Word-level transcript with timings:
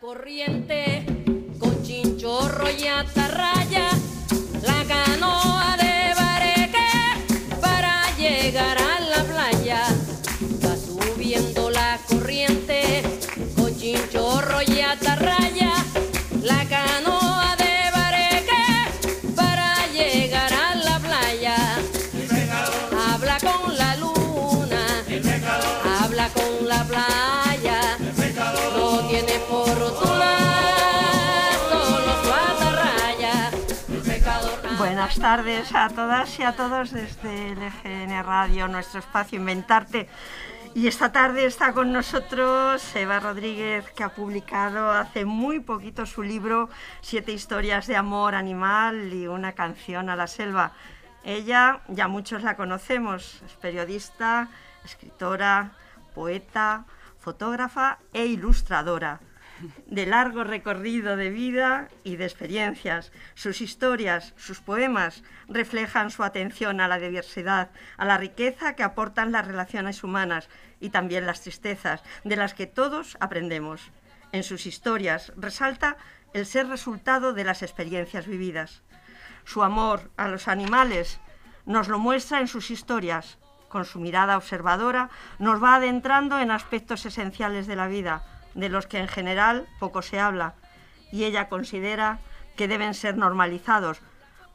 Corriente 0.00 1.15
Buenas 35.06 35.20
tardes 35.20 35.72
a 35.72 35.88
todas 35.88 36.36
y 36.40 36.42
a 36.42 36.56
todos 36.56 36.90
desde 36.90 37.52
el 37.52 37.62
EGN 37.62 38.24
Radio, 38.24 38.66
nuestro 38.66 38.98
espacio 38.98 39.38
Inventarte. 39.38 40.08
Y 40.74 40.88
esta 40.88 41.12
tarde 41.12 41.46
está 41.46 41.72
con 41.72 41.92
nosotros 41.92 42.82
Eva 42.96 43.20
Rodríguez, 43.20 43.88
que 43.92 44.02
ha 44.02 44.08
publicado 44.08 44.90
hace 44.90 45.24
muy 45.24 45.60
poquito 45.60 46.06
su 46.06 46.24
libro 46.24 46.68
Siete 47.02 47.30
historias 47.30 47.86
de 47.86 47.94
amor 47.94 48.34
animal 48.34 49.12
y 49.12 49.28
una 49.28 49.52
canción 49.52 50.10
a 50.10 50.16
la 50.16 50.26
selva. 50.26 50.72
Ella, 51.22 51.82
ya 51.86 52.08
muchos 52.08 52.42
la 52.42 52.56
conocemos, 52.56 53.42
es 53.46 53.52
periodista, 53.52 54.48
escritora, 54.84 55.70
poeta, 56.16 56.84
fotógrafa 57.20 57.98
e 58.12 58.26
ilustradora 58.26 59.20
de 59.86 60.06
largo 60.06 60.44
recorrido 60.44 61.16
de 61.16 61.30
vida 61.30 61.88
y 62.04 62.16
de 62.16 62.24
experiencias. 62.24 63.12
Sus 63.34 63.60
historias, 63.60 64.34
sus 64.36 64.60
poemas 64.60 65.22
reflejan 65.48 66.10
su 66.10 66.22
atención 66.24 66.80
a 66.80 66.88
la 66.88 66.98
diversidad, 66.98 67.70
a 67.96 68.04
la 68.04 68.18
riqueza 68.18 68.74
que 68.74 68.82
aportan 68.82 69.32
las 69.32 69.46
relaciones 69.46 70.04
humanas 70.04 70.48
y 70.80 70.90
también 70.90 71.26
las 71.26 71.42
tristezas, 71.42 72.02
de 72.24 72.36
las 72.36 72.54
que 72.54 72.66
todos 72.66 73.16
aprendemos. 73.20 73.90
En 74.32 74.42
sus 74.42 74.66
historias 74.66 75.32
resalta 75.36 75.96
el 76.34 76.46
ser 76.46 76.68
resultado 76.68 77.32
de 77.32 77.44
las 77.44 77.62
experiencias 77.62 78.26
vividas. 78.26 78.82
Su 79.44 79.62
amor 79.62 80.10
a 80.16 80.28
los 80.28 80.48
animales 80.48 81.20
nos 81.64 81.88
lo 81.88 81.98
muestra 81.98 82.40
en 82.40 82.48
sus 82.48 82.70
historias. 82.70 83.38
Con 83.68 83.84
su 83.84 83.98
mirada 84.00 84.36
observadora 84.36 85.10
nos 85.38 85.62
va 85.62 85.76
adentrando 85.76 86.38
en 86.38 86.50
aspectos 86.50 87.06
esenciales 87.06 87.66
de 87.66 87.76
la 87.76 87.88
vida, 87.88 88.22
de 88.56 88.68
los 88.68 88.88
que 88.88 88.98
en 88.98 89.06
general 89.06 89.68
poco 89.78 90.02
se 90.02 90.18
habla, 90.18 90.54
y 91.12 91.24
ella 91.24 91.48
considera 91.48 92.18
que 92.56 92.66
deben 92.66 92.94
ser 92.94 93.16
normalizados, 93.16 94.00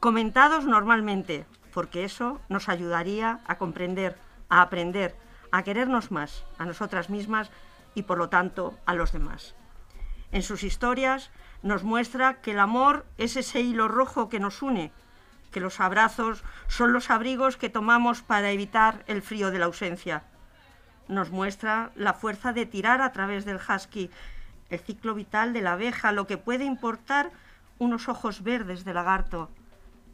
comentados 0.00 0.64
normalmente, 0.66 1.46
porque 1.72 2.04
eso 2.04 2.40
nos 2.48 2.68
ayudaría 2.68 3.40
a 3.46 3.56
comprender, 3.56 4.18
a 4.50 4.60
aprender, 4.60 5.16
a 5.50 5.62
querernos 5.62 6.10
más, 6.10 6.44
a 6.58 6.66
nosotras 6.66 7.08
mismas 7.08 7.50
y 7.94 8.02
por 8.02 8.18
lo 8.18 8.28
tanto 8.28 8.78
a 8.84 8.94
los 8.94 9.12
demás. 9.12 9.54
En 10.32 10.42
sus 10.42 10.64
historias 10.64 11.30
nos 11.62 11.84
muestra 11.84 12.40
que 12.40 12.50
el 12.50 12.58
amor 12.58 13.06
es 13.18 13.36
ese 13.36 13.60
hilo 13.60 13.86
rojo 13.86 14.28
que 14.28 14.40
nos 14.40 14.62
une, 14.62 14.90
que 15.52 15.60
los 15.60 15.78
abrazos 15.78 16.42
son 16.66 16.92
los 16.92 17.10
abrigos 17.10 17.56
que 17.56 17.68
tomamos 17.68 18.22
para 18.22 18.50
evitar 18.50 19.04
el 19.06 19.22
frío 19.22 19.50
de 19.50 19.58
la 19.58 19.66
ausencia. 19.66 20.24
Nos 21.12 21.30
muestra 21.30 21.90
la 21.94 22.14
fuerza 22.14 22.54
de 22.54 22.64
tirar 22.64 23.02
a 23.02 23.12
través 23.12 23.44
del 23.44 23.58
husky, 23.58 24.08
el 24.70 24.80
ciclo 24.80 25.14
vital 25.14 25.52
de 25.52 25.60
la 25.60 25.74
abeja, 25.74 26.10
lo 26.10 26.26
que 26.26 26.38
puede 26.38 26.64
importar 26.64 27.30
unos 27.78 28.08
ojos 28.08 28.42
verdes 28.42 28.86
de 28.86 28.94
lagarto, 28.94 29.50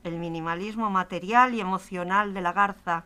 el 0.03 0.19
minimalismo 0.19 0.91
material 0.91 1.55
y 1.55 1.61
emocional 1.61 2.35
de 2.35 2.41
la 2.41 2.53
garza, 2.53 3.05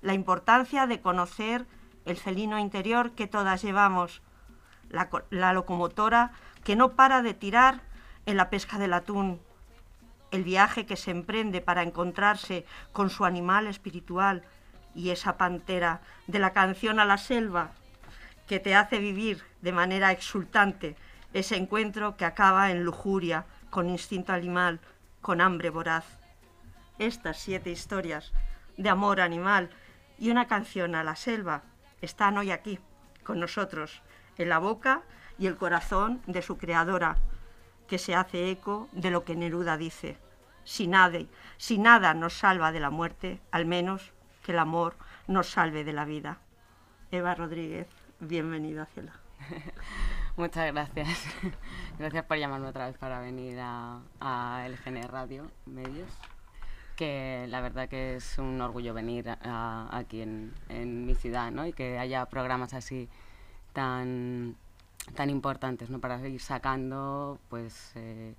la 0.00 0.14
importancia 0.14 0.86
de 0.86 1.00
conocer 1.00 1.66
el 2.04 2.16
felino 2.16 2.60
interior 2.60 3.10
que 3.16 3.26
todas 3.26 3.62
llevamos, 3.62 4.22
la, 4.90 5.08
co- 5.08 5.22
la 5.30 5.52
locomotora 5.52 6.30
que 6.62 6.76
no 6.76 6.90
para 6.92 7.20
de 7.22 7.34
tirar 7.34 7.80
en 8.26 8.36
la 8.36 8.48
pesca 8.48 8.78
del 8.78 8.92
atún, 8.92 9.40
el 10.30 10.44
viaje 10.44 10.86
que 10.86 10.94
se 10.94 11.10
emprende 11.10 11.60
para 11.60 11.82
encontrarse 11.82 12.64
con 12.92 13.10
su 13.10 13.24
animal 13.24 13.66
espiritual 13.66 14.44
y 14.94 15.10
esa 15.10 15.36
pantera 15.36 16.00
de 16.26 16.38
la 16.38 16.52
canción 16.52 17.00
a 17.00 17.04
la 17.04 17.18
selva 17.18 17.72
que 18.46 18.60
te 18.60 18.74
hace 18.74 18.98
vivir 18.98 19.42
de 19.62 19.72
manera 19.72 20.12
exultante 20.12 20.96
ese 21.32 21.56
encuentro 21.56 22.16
que 22.16 22.24
acaba 22.24 22.70
en 22.70 22.84
lujuria, 22.84 23.44
con 23.70 23.90
instinto 23.90 24.32
animal, 24.32 24.80
con 25.20 25.40
hambre 25.40 25.70
voraz. 25.70 26.04
Estas 26.98 27.38
siete 27.40 27.70
historias 27.70 28.32
de 28.76 28.88
amor 28.88 29.20
animal 29.20 29.70
y 30.18 30.30
una 30.30 30.46
canción 30.46 30.94
a 30.94 31.02
la 31.02 31.16
selva 31.16 31.62
están 32.00 32.38
hoy 32.38 32.52
aquí, 32.52 32.78
con 33.24 33.40
nosotros, 33.40 34.02
en 34.38 34.48
la 34.48 34.58
boca 34.58 35.02
y 35.38 35.48
el 35.48 35.56
corazón 35.56 36.22
de 36.26 36.42
su 36.42 36.56
creadora, 36.56 37.16
que 37.88 37.98
se 37.98 38.14
hace 38.14 38.50
eco 38.50 38.88
de 38.92 39.10
lo 39.10 39.24
que 39.24 39.34
Neruda 39.34 39.76
dice. 39.76 40.18
Si 40.62 40.86
nada, 40.86 41.18
si 41.56 41.78
nada 41.78 42.14
nos 42.14 42.34
salva 42.34 42.70
de 42.70 42.80
la 42.80 42.90
muerte, 42.90 43.40
al 43.50 43.66
menos 43.66 44.13
que 44.44 44.52
el 44.52 44.58
amor 44.58 44.94
nos 45.26 45.48
salve 45.48 45.82
de 45.84 45.94
la 45.94 46.04
vida. 46.04 46.38
Eva 47.10 47.34
Rodríguez, 47.34 47.88
bienvenida, 48.20 48.84
Ciela. 48.86 49.14
Muchas 50.36 50.70
gracias. 50.72 51.08
Gracias 51.98 52.24
por 52.24 52.36
llamarme 52.36 52.66
otra 52.66 52.86
vez 52.86 52.98
para 52.98 53.20
venir 53.20 53.58
a, 53.60 54.00
a 54.20 54.68
LGN 54.68 55.08
Radio 55.08 55.50
Medios. 55.64 56.10
Que 56.96 57.46
la 57.48 57.60
verdad 57.60 57.88
que 57.88 58.16
es 58.16 58.38
un 58.38 58.60
orgullo 58.60 58.94
venir 58.94 59.28
aquí 59.40 60.20
en, 60.22 60.52
mi 61.06 61.14
ciudad, 61.14 61.50
¿no? 61.50 61.66
Y 61.66 61.72
que 61.72 61.98
haya 61.98 62.26
programas 62.26 62.74
así 62.74 63.08
tan, 63.72 64.56
tan 65.14 65.30
importantes, 65.30 65.88
¿no? 65.88 66.00
Para 66.00 66.20
seguir 66.20 66.40
sacando, 66.40 67.38
pues, 67.48 67.92
eh, 67.94 68.34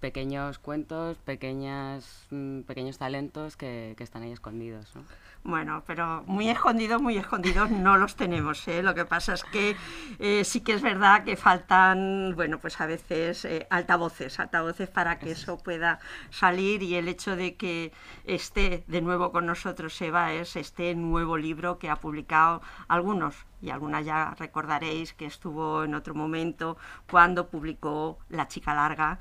pequeños 0.00 0.58
cuentos, 0.58 1.18
pequeñas, 1.18 2.26
mm, 2.30 2.60
pequeños 2.62 2.98
talentos 2.98 3.56
que, 3.56 3.94
que 3.96 4.04
están 4.04 4.22
ahí 4.22 4.32
escondidos, 4.32 4.94
¿no? 4.94 5.02
Bueno, 5.44 5.82
pero 5.86 6.24
muy 6.26 6.50
escondidos, 6.50 7.00
muy 7.00 7.16
escondidos 7.16 7.70
no 7.70 7.96
los 7.96 8.16
tenemos. 8.16 8.66
¿eh? 8.68 8.82
Lo 8.82 8.94
que 8.94 9.04
pasa 9.04 9.34
es 9.34 9.44
que 9.44 9.76
eh, 10.18 10.44
sí 10.44 10.60
que 10.60 10.74
es 10.74 10.82
verdad 10.82 11.24
que 11.24 11.36
faltan, 11.36 12.34
bueno, 12.36 12.58
pues 12.58 12.80
a 12.80 12.86
veces 12.86 13.44
eh, 13.44 13.66
altavoces, 13.70 14.40
altavoces 14.40 14.90
para 14.90 15.18
que 15.18 15.30
eso 15.30 15.56
pueda 15.56 16.00
salir 16.30 16.82
y 16.82 16.96
el 16.96 17.08
hecho 17.08 17.36
de 17.36 17.54
que 17.54 17.92
esté 18.24 18.84
de 18.88 19.00
nuevo 19.00 19.32
con 19.32 19.46
nosotros 19.46 20.00
Eva 20.02 20.32
es 20.34 20.56
este 20.56 20.94
nuevo 20.94 21.38
libro 21.38 21.78
que 21.78 21.88
ha 21.88 21.96
publicado 21.96 22.60
algunos 22.88 23.46
y 23.60 23.70
algunas 23.70 24.04
ya 24.04 24.34
recordaréis 24.38 25.14
que 25.14 25.26
estuvo 25.26 25.84
en 25.84 25.94
otro 25.94 26.14
momento 26.14 26.76
cuando 27.10 27.48
publicó 27.48 28.18
La 28.28 28.48
chica 28.48 28.74
larga 28.74 29.18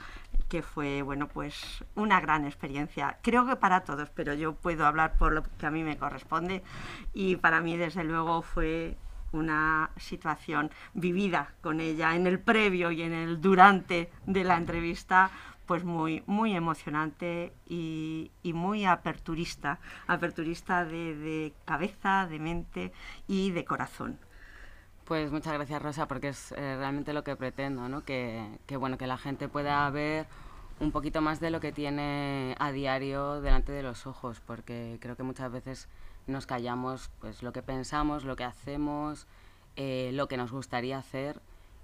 que 0.50 0.62
fue 0.62 1.02
bueno 1.02 1.28
pues 1.28 1.84
una 1.96 2.19
gran 2.22 2.46
experiencia. 2.46 3.18
Creo 3.22 3.46
que 3.46 3.56
para 3.56 3.81
todos 3.81 4.09
pero 4.09 4.34
yo 4.34 4.53
puedo 4.56 4.85
hablar 4.85 5.18
por 5.18 5.34
lo 5.34 5.44
que 5.44 5.66
a 5.66 5.72
mí 5.72 5.84
me 5.84 5.97
corresponde. 5.97 6.63
Y 7.13 7.38
para 7.38 7.62
mí 7.62 7.78
desde 7.78 8.03
luego 8.03 8.41
fue 8.41 8.97
una 9.31 9.90
situación 9.97 10.72
vivida 10.94 11.53
con 11.62 11.81
ella 11.81 12.16
en 12.16 12.28
el 12.28 12.40
previo 12.40 12.91
y 12.91 13.02
en 13.02 13.13
el 13.13 13.41
durante 13.41 14.09
de 14.25 14.44
la 14.44 14.58
entrevista 14.58 15.31
pues 15.66 15.84
muy 15.84 16.24
muy 16.28 16.56
emocionante 16.56 17.53
y, 17.68 18.31
muy 18.44 18.85
aperturista. 18.85 19.79
Aperturista 20.08 20.85
de 20.85 21.53
cabeza 21.66 22.25
de 22.25 22.40
mente 22.40 22.94
y 23.28 23.52
de 23.52 23.66
corazón 23.66 24.18
Pues 25.07 25.31
muchas 25.31 25.53
gracias 25.53 25.81
Rosa, 25.81 26.07
porque 26.07 26.29
es 26.29 26.51
eh, 26.51 26.75
realmente 26.78 27.13
lo 27.13 27.23
que 27.23 27.38
pretendo, 27.38 27.88
¿no? 27.88 28.03
Que, 28.03 28.45
que, 28.66 28.75
bueno, 28.75 28.97
que 28.97 29.07
la 29.07 29.18
gente 29.18 29.47
pueda 29.47 29.90
ver 29.90 30.28
un 30.82 30.91
poquito 30.91 31.22
más 31.22 31.40
de 31.40 31.49
lo 31.49 31.61
que 31.61 31.72
tiene 31.72 32.55
a 32.59 32.72
diario 32.73 33.40
delante 33.41 33.72
de 33.72 33.84
los 33.84 34.05
ojos, 34.05 34.41
porque 34.46 34.97
creo 34.99 35.16
que 35.16 35.23
muchas 35.23 35.49
veces 35.52 35.87
nos 36.28 36.46
callamos 36.46 37.09
pues 37.22 37.41
lo 37.41 37.53
que 37.53 37.61
pensamos, 37.61 38.26
lo 38.26 38.35
que 38.35 38.43
hacemos, 38.43 39.28
eh, 39.78 40.11
lo 40.14 40.28
que 40.28 40.35
nos 40.35 40.52
gustaría 40.52 40.97
hacer 40.97 41.41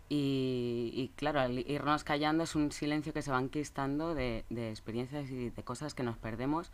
y, 0.10 1.12
claro, 1.16 1.40
al 1.40 1.60
irnos 1.60 2.04
callando 2.04 2.44
es 2.44 2.56
un 2.56 2.72
silencio 2.72 3.14
que 3.14 3.22
se 3.22 3.32
va 3.32 3.40
enquistando 3.40 4.14
de, 4.14 4.46
experiencias 4.50 5.30
y 5.32 5.50
de 5.50 5.64
cosas 5.64 5.96
que 5.96 6.04
nos 6.04 6.18
perdemos 6.18 6.72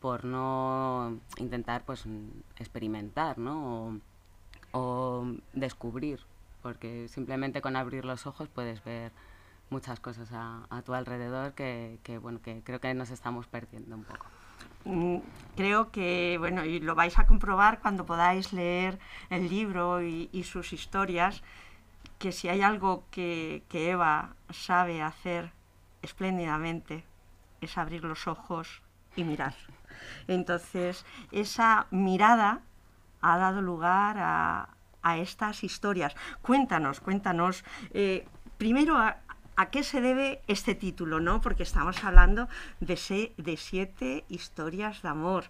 por 0.00 0.24
no 0.24 1.18
intentar 1.38 1.84
pues 1.84 2.04
experimentar, 2.56 3.38
¿no? 3.38 4.00
O 4.72 5.26
descubrir, 5.52 6.20
porque 6.62 7.08
simplemente 7.08 7.60
con 7.60 7.76
abrir 7.76 8.04
los 8.04 8.26
ojos 8.26 8.48
puedes 8.48 8.82
ver 8.84 9.12
muchas 9.70 10.00
cosas 10.00 10.30
a, 10.32 10.66
a 10.70 10.82
tu 10.82 10.94
alrededor 10.94 11.52
que, 11.52 11.98
que, 12.02 12.18
bueno, 12.18 12.40
que 12.42 12.62
creo 12.62 12.80
que 12.80 12.92
nos 12.94 13.10
estamos 13.10 13.46
perdiendo 13.46 13.96
un 13.96 14.04
poco. 14.04 14.26
Mm, 14.84 15.18
creo 15.56 15.90
que, 15.90 16.36
bueno, 16.38 16.64
y 16.64 16.80
lo 16.80 16.94
vais 16.94 17.18
a 17.18 17.26
comprobar 17.26 17.80
cuando 17.80 18.06
podáis 18.06 18.52
leer 18.52 18.98
el 19.30 19.48
libro 19.48 20.02
y, 20.02 20.42
sus 20.44 20.72
historias, 20.72 21.42
que 22.18 22.32
si 22.32 22.48
hay 22.48 22.62
algo 22.62 23.04
que, 23.10 23.62
que 23.68 23.90
Eva 23.90 24.34
sabe 24.50 25.02
hacer 25.02 25.52
espléndidamente 26.02 27.04
es 27.60 27.76
abrir 27.76 28.04
los 28.04 28.26
ojos 28.26 28.82
y 29.16 29.24
mirar. 29.24 29.54
Entonces, 30.28 31.04
esa 31.32 31.86
mirada 31.90 32.62
ha 33.20 33.38
dado 33.38 33.62
lugar 33.62 34.16
a, 34.18 34.68
a 35.02 35.18
estas 35.18 35.64
historias. 35.64 36.14
Cuéntanos, 36.42 37.00
cuéntanos, 37.00 37.64
eh, 37.92 38.26
primero, 38.58 38.96
a, 38.96 39.18
a, 39.56 39.70
qué 39.70 39.82
se 39.82 40.00
debe 40.00 40.42
este 40.46 40.74
título? 40.74 41.20
¿no? 41.20 41.40
Porque 41.40 41.62
estamos 41.62 42.04
hablando 42.04 42.48
de, 42.80 42.96
se, 42.96 43.32
de 43.36 43.56
siete 43.56 44.24
historias 44.28 45.02
de 45.02 45.08
amor 45.08 45.44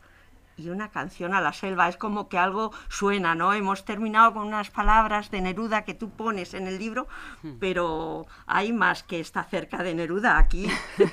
y 0.59 0.71
una 0.71 0.91
canción 0.91 1.35
a 1.35 1.41
la 1.41 1.53
selva. 1.53 1.89
Es 1.89 1.97
como 1.97 2.29
que 2.29 2.39
algo 2.39 2.73
suena, 2.89 3.35
¿no? 3.35 3.53
Hemos 3.53 3.85
terminado 3.85 4.35
con 4.35 4.47
unas 4.47 4.71
palabras 4.71 5.31
de 5.31 5.41
Neruda 5.41 5.85
que 5.85 5.95
tú 5.95 6.11
pones 6.11 6.55
en 6.55 6.67
el 6.67 6.79
libro, 6.79 7.07
pero 7.61 8.27
hay 8.47 8.73
más 8.73 9.03
que 9.03 9.21
está 9.21 9.45
cerca 9.45 9.83
de 9.83 9.95
Neruda 9.95 10.39
aquí. 10.39 10.69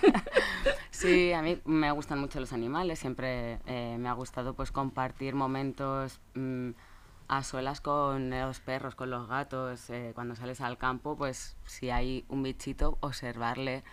Sí, 0.96 1.34
a 1.34 1.42
mí 1.42 1.60
me 1.66 1.92
gustan 1.92 2.20
mucho 2.20 2.40
los 2.40 2.54
animales, 2.54 3.00
siempre 3.00 3.60
eh, 3.66 3.98
me 4.00 4.08
ha 4.08 4.14
gustado 4.14 4.54
pues 4.54 4.72
compartir 4.72 5.36
momentos 5.36 6.22
mmm, 6.36 6.70
a 7.28 7.44
solas 7.44 7.82
con 7.82 8.30
los 8.30 8.62
perros, 8.62 8.96
con 8.96 9.10
los 9.10 9.28
gatos, 9.28 9.90
eh, 9.90 10.14
cuando 10.16 10.36
sales 10.36 10.62
al 10.62 10.78
campo, 10.78 11.18
pues 11.18 11.58
si 11.66 11.90
hay 11.90 12.24
un 12.30 12.44
bichito, 12.44 12.98
observarle 13.02 13.84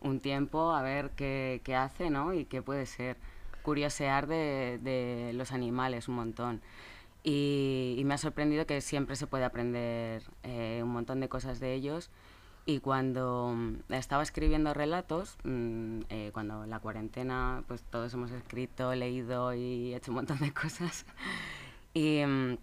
un 0.00 0.20
tiempo 0.20 0.72
a 0.72 0.82
ver 0.82 1.10
qué, 1.16 1.60
qué 1.64 1.74
hace, 1.74 2.10
¿no? 2.10 2.32
Y 2.32 2.44
qué 2.44 2.62
puede 2.62 2.86
ser 2.86 3.16
curiosear 3.62 4.26
de, 4.26 5.32
los 5.34 5.52
animales 5.52 6.08
un 6.08 6.16
montón. 6.16 6.60
Y, 7.24 8.02
me 8.04 8.14
ha 8.14 8.18
sorprendido 8.18 8.66
que 8.66 8.80
siempre 8.80 9.16
se 9.16 9.26
puede 9.26 9.44
aprender 9.44 10.22
eh, 10.42 10.80
un 10.82 10.90
montón 10.90 11.20
de 11.20 11.28
cosas 11.28 11.60
de 11.60 11.74
ellos. 11.74 12.10
Y 12.64 12.78
cuando 12.78 13.56
estaba 13.88 14.22
escribiendo 14.22 14.72
relatos, 14.72 15.36
mmm, 15.44 16.00
eh, 16.10 16.30
cuando 16.32 16.64
la 16.66 16.78
cuarentena, 16.78 17.64
pues 17.66 17.82
todos 17.82 18.14
hemos 18.14 18.30
escrito, 18.30 18.94
leído 18.94 19.52
y 19.54 19.94
hecho 19.94 20.12
un 20.12 20.16
montón 20.16 20.38
de 20.38 20.52
cosas. 20.62 21.06
y 21.94 22.22
mmm, 22.24 22.56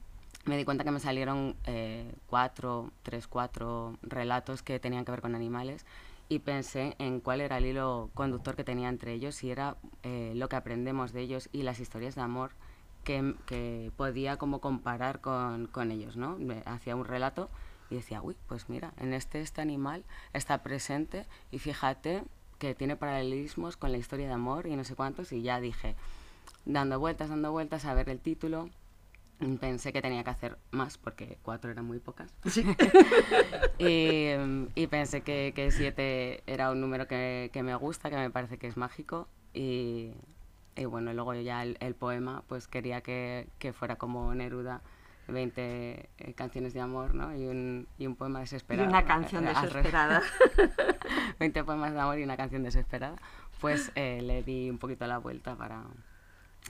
me 0.46 0.58
di 0.58 0.66
cuenta 0.66 0.84
que 0.84 0.92
me 0.92 1.00
salieron 1.00 1.56
eh, 1.66 2.14
cuatro, 2.28 2.92
tres, 3.04 3.28
cuatro 3.28 3.98
relatos 4.02 4.64
que 4.64 4.80
tenían 4.80 5.06
que 5.06 5.12
ver 5.12 5.22
con 5.22 5.36
animales 5.36 5.86
y 6.30 6.40
pensé 6.40 6.96
en 7.00 7.20
cuál 7.20 7.42
era 7.42 7.58
el 7.58 7.66
hilo 7.66 8.12
conductor 8.14 8.56
que 8.56 8.64
tenía 8.64 8.88
entre 8.88 9.14
ellos 9.14 9.44
y 9.44 9.50
era 9.50 9.78
eh, 10.04 10.34
lo 10.36 10.48
que 10.48 10.56
aprendemos 10.56 11.12
de 11.12 11.22
ellos 11.22 11.50
y 11.52 11.64
las 11.64 11.80
historias 11.80 12.16
de 12.16 12.22
amor 12.22 12.52
que, 13.04 13.34
que 13.48 13.92
podía 13.98 14.38
como 14.38 14.62
comparar 14.62 15.22
con, 15.22 15.66
con 15.66 15.92
ellos, 15.92 16.16
¿no? 16.16 16.38
Hacía 16.66 16.96
un 16.96 17.06
relato 17.06 17.50
y 17.90 17.96
decía, 17.96 18.22
uy, 18.22 18.36
pues 18.48 18.70
mira, 18.70 18.94
en 18.98 19.14
este 19.14 19.42
este 19.42 19.62
animal 19.62 20.04
está 20.34 20.62
presente 20.62 21.26
y 21.52 21.58
fíjate 21.58 22.24
que 22.60 22.76
tiene 22.76 22.96
paralelismos 22.96 23.78
con 23.78 23.92
la 23.92 23.98
historia 23.98 24.28
de 24.28 24.34
amor 24.34 24.68
y 24.68 24.76
no 24.76 24.84
sé 24.84 24.96
cuántos 24.96 25.32
y 25.32 25.42
ya 25.42 25.60
dije, 25.60 25.96
dando 26.66 27.00
vueltas, 27.00 27.30
dando 27.30 27.52
vueltas 27.52 27.86
a 27.86 27.94
ver 27.96 28.10
el 28.10 28.20
título, 28.20 28.70
pensé 29.60 29.94
que 29.94 30.02
tenía 30.02 30.24
que 30.24 30.30
hacer 30.30 30.58
más 30.72 30.98
porque 30.98 31.38
cuatro 31.42 31.72
eran 31.72 31.86
muy 31.86 32.00
pocas. 32.00 32.34
Sí. 32.46 32.66
y, 33.80 34.30
y, 34.76 34.88
pensé 34.88 35.22
que, 35.22 35.54
que, 35.56 35.72
siete 35.72 36.44
era 36.46 36.72
un 36.72 36.82
número 36.82 37.08
que, 37.08 37.50
que, 37.54 37.64
me 37.64 37.76
gusta, 37.76 38.10
que 38.10 38.18
me 38.18 38.30
parece 38.30 38.58
que 38.58 38.68
es 38.68 38.78
mágico. 38.78 39.28
Y, 39.54 40.12
y 40.76 40.86
bueno, 40.86 41.14
luego 41.14 41.34
ya 41.34 41.64
el, 41.64 41.78
el, 41.80 41.96
poema, 41.96 42.44
pues 42.48 42.68
quería 42.68 43.02
que, 43.02 43.48
que 43.60 43.74
fuera 43.74 43.96
como 43.98 44.34
Neruda. 44.34 44.82
20 45.32 46.10
eh, 46.18 46.34
canciones 46.34 46.74
de 46.74 46.82
amor, 46.82 47.14
¿no? 47.14 47.36
Y 47.36 47.46
un, 47.46 47.88
y 47.98 48.08
un 48.08 48.16
poema 48.16 48.40
desesperado. 48.40 48.88
Y 48.88 48.90
una 48.90 49.06
canción 49.06 49.46
eh, 49.48 49.50
desesperada. 49.50 50.22
20 51.40 51.64
poemas 51.66 51.94
de 51.94 52.00
amor 52.00 52.20
y 52.20 52.24
una 52.24 52.36
canción 52.36 52.64
desesperada. 52.64 53.16
Pues 53.60 53.92
eh, 53.96 54.22
le 54.22 54.44
di 54.44 54.70
un 54.70 54.78
poquito 54.78 55.06
la 55.08 55.18
vuelta 55.18 55.56
para, 55.56 55.84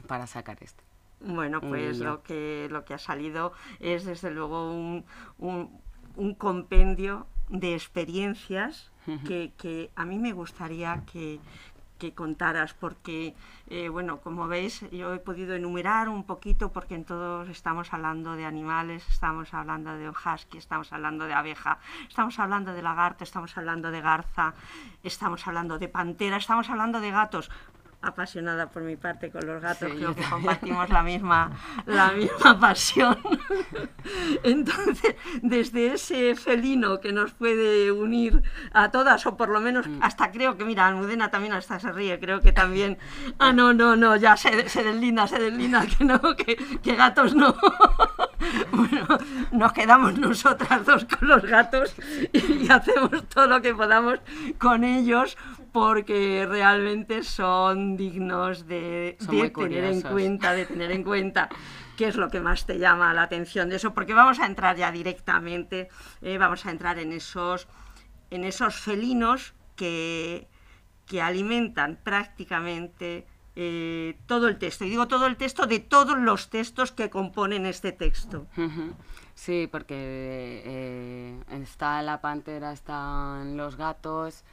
para 0.08 0.28
sacar 0.28 0.58
esto. 0.62 0.84
Bueno, 1.22 1.60
pues 1.60 2.00
lo 2.00 2.24
que, 2.24 2.68
lo 2.72 2.86
que 2.86 2.94
ha 2.94 2.98
salido 2.98 3.52
es 3.80 4.06
desde 4.06 4.32
luego 4.32 4.72
un, 4.72 5.06
un, 5.38 5.82
un 6.16 6.34
compendio 6.34 7.28
de 7.50 7.74
experiencias 7.74 8.92
que, 9.26 9.52
que, 9.58 9.90
a 9.96 10.06
mí 10.06 10.20
me 10.20 10.34
gustaría 10.34 11.04
que, 11.12 11.40
que 11.98 12.14
contaras, 12.14 12.74
porque, 12.74 13.36
eh, 13.68 13.90
bueno, 13.90 14.22
como 14.22 14.48
veis, 14.48 14.86
yo 14.92 15.14
he 15.14 15.20
podido 15.20 15.56
enumerar 15.56 16.10
un 16.10 16.24
poquito, 16.24 16.72
porque 16.72 16.96
en 16.96 17.06
todos 17.06 17.50
estamos 17.50 17.92
hablando 17.92 18.36
de 18.36 18.46
animales, 18.46 19.04
estamos 19.10 19.54
hablando 19.54 19.98
de 19.98 20.10
husky, 20.10 20.58
estamos 20.58 20.94
hablando 20.94 21.26
de 21.26 21.34
abeja, 21.34 21.80
estamos 22.08 22.40
hablando 22.40 22.74
de 22.74 22.82
lagarto, 22.82 23.24
estamos 23.24 23.58
hablando 23.58 23.92
de 23.92 24.02
garza, 24.02 24.54
estamos 25.04 25.46
hablando 25.48 25.80
de 25.80 25.88
pantera, 25.88 26.38
estamos 26.38 26.70
hablando 26.70 27.02
de 27.02 27.12
gatos, 27.12 27.50
apasionada 28.02 28.70
por 28.70 28.84
mi 28.84 28.96
parte 28.96 29.30
con 29.30 29.46
los 29.46 29.62
gatos, 29.62 29.92
sí, 29.92 29.98
creo 29.98 30.16
que 30.16 30.24
compartimos 30.24 30.90
la 30.90 31.04
misma, 31.04 31.52
la 31.86 32.12
misma 32.12 32.58
pasión. 32.60 33.18
Entonces, 34.44 35.16
desde 35.42 35.94
ese 35.94 36.36
felino 36.36 37.02
que 37.02 37.12
nos 37.12 37.32
puede 37.32 37.92
unir 37.92 38.42
a 38.72 38.90
todas, 38.92 39.26
o 39.26 39.36
por 39.36 39.50
lo 39.50 39.60
menos 39.60 39.88
mm. 39.88 40.00
hasta 40.02 40.32
creo 40.32 40.58
que, 40.58 40.64
mira, 40.64 40.88
Almudena 40.88 41.30
también 41.30 41.54
hasta 41.54 41.80
se 41.80 41.92
ríe, 41.92 42.20
creo 42.20 42.40
que 42.40 42.54
también, 42.54 42.98
ah, 43.38 43.52
no, 43.52 43.74
no, 43.74 43.96
no, 43.98 44.16
ya 44.16 44.38
se, 44.38 44.70
se 44.70 44.84
deslinda, 44.84 45.28
se 45.28 45.40
deslinda, 45.40 45.86
que 45.86 46.06
no, 46.06 46.20
que, 46.38 46.56
que 46.82 46.96
gatos 46.96 47.36
no. 47.36 47.54
bueno, 48.72 49.08
nos 49.52 49.74
quedamos 49.74 50.18
nosotras 50.18 50.86
dos 50.86 51.06
con 51.06 51.28
los 51.28 51.44
gatos 51.44 51.94
y 52.32 52.72
hacemos 52.72 53.28
todo 53.28 53.48
lo 53.48 53.62
que 53.62 53.74
podamos 53.74 54.20
con 54.58 54.84
ellos 54.84 55.38
porque 55.72 56.46
realmente 56.48 57.24
son 57.24 57.98
dignos 57.98 58.68
de, 58.68 59.18
son 59.20 59.40
de 59.40 59.50
tener 59.50 59.84
en 59.86 60.02
cuenta, 60.02 60.54
de 60.54 60.66
tener 60.66 60.92
en 60.92 61.04
cuenta 61.04 61.50
qué 61.98 62.08
es 62.08 62.16
lo 62.16 62.30
que 62.30 62.40
más 62.40 62.66
te 62.66 62.78
llama 62.78 63.14
la 63.14 63.24
atención 63.24 63.70
de 63.70 63.76
eso, 63.76 63.94
porque 63.94 64.14
vamos 64.14 64.40
a 64.40 64.46
entrar 64.46 64.78
ya 64.78 64.92
directamente, 64.92 65.90
eh, 66.22 66.38
vamos 66.38 66.66
a 66.66 66.72
entrar 66.72 67.00
en 67.00 67.12
esos, 67.12 67.68
en 68.30 68.44
esos 68.44 68.76
felinos 68.76 69.54
que, 69.76 70.48
que 71.06 71.22
alimentan 71.22 72.00
prácticamente 72.02 73.26
eh, 73.62 74.18
todo 74.26 74.48
el 74.48 74.58
texto. 74.58 74.86
Y 74.86 74.90
digo 74.90 75.10
todo 75.10 75.26
el 75.26 75.36
texto 75.36 75.66
de 75.66 75.80
todos 75.80 76.18
los 76.18 76.50
textos 76.50 76.94
que 76.94 77.10
componen 77.10 77.66
este 77.66 77.92
texto. 77.92 78.48
Sí, 79.34 79.68
porque 79.70 80.64
eh, 80.66 81.40
está 81.50 82.02
la 82.02 82.22
pantera, 82.22 82.72
están 82.72 83.58
los 83.58 83.76
gatos, 83.76 84.46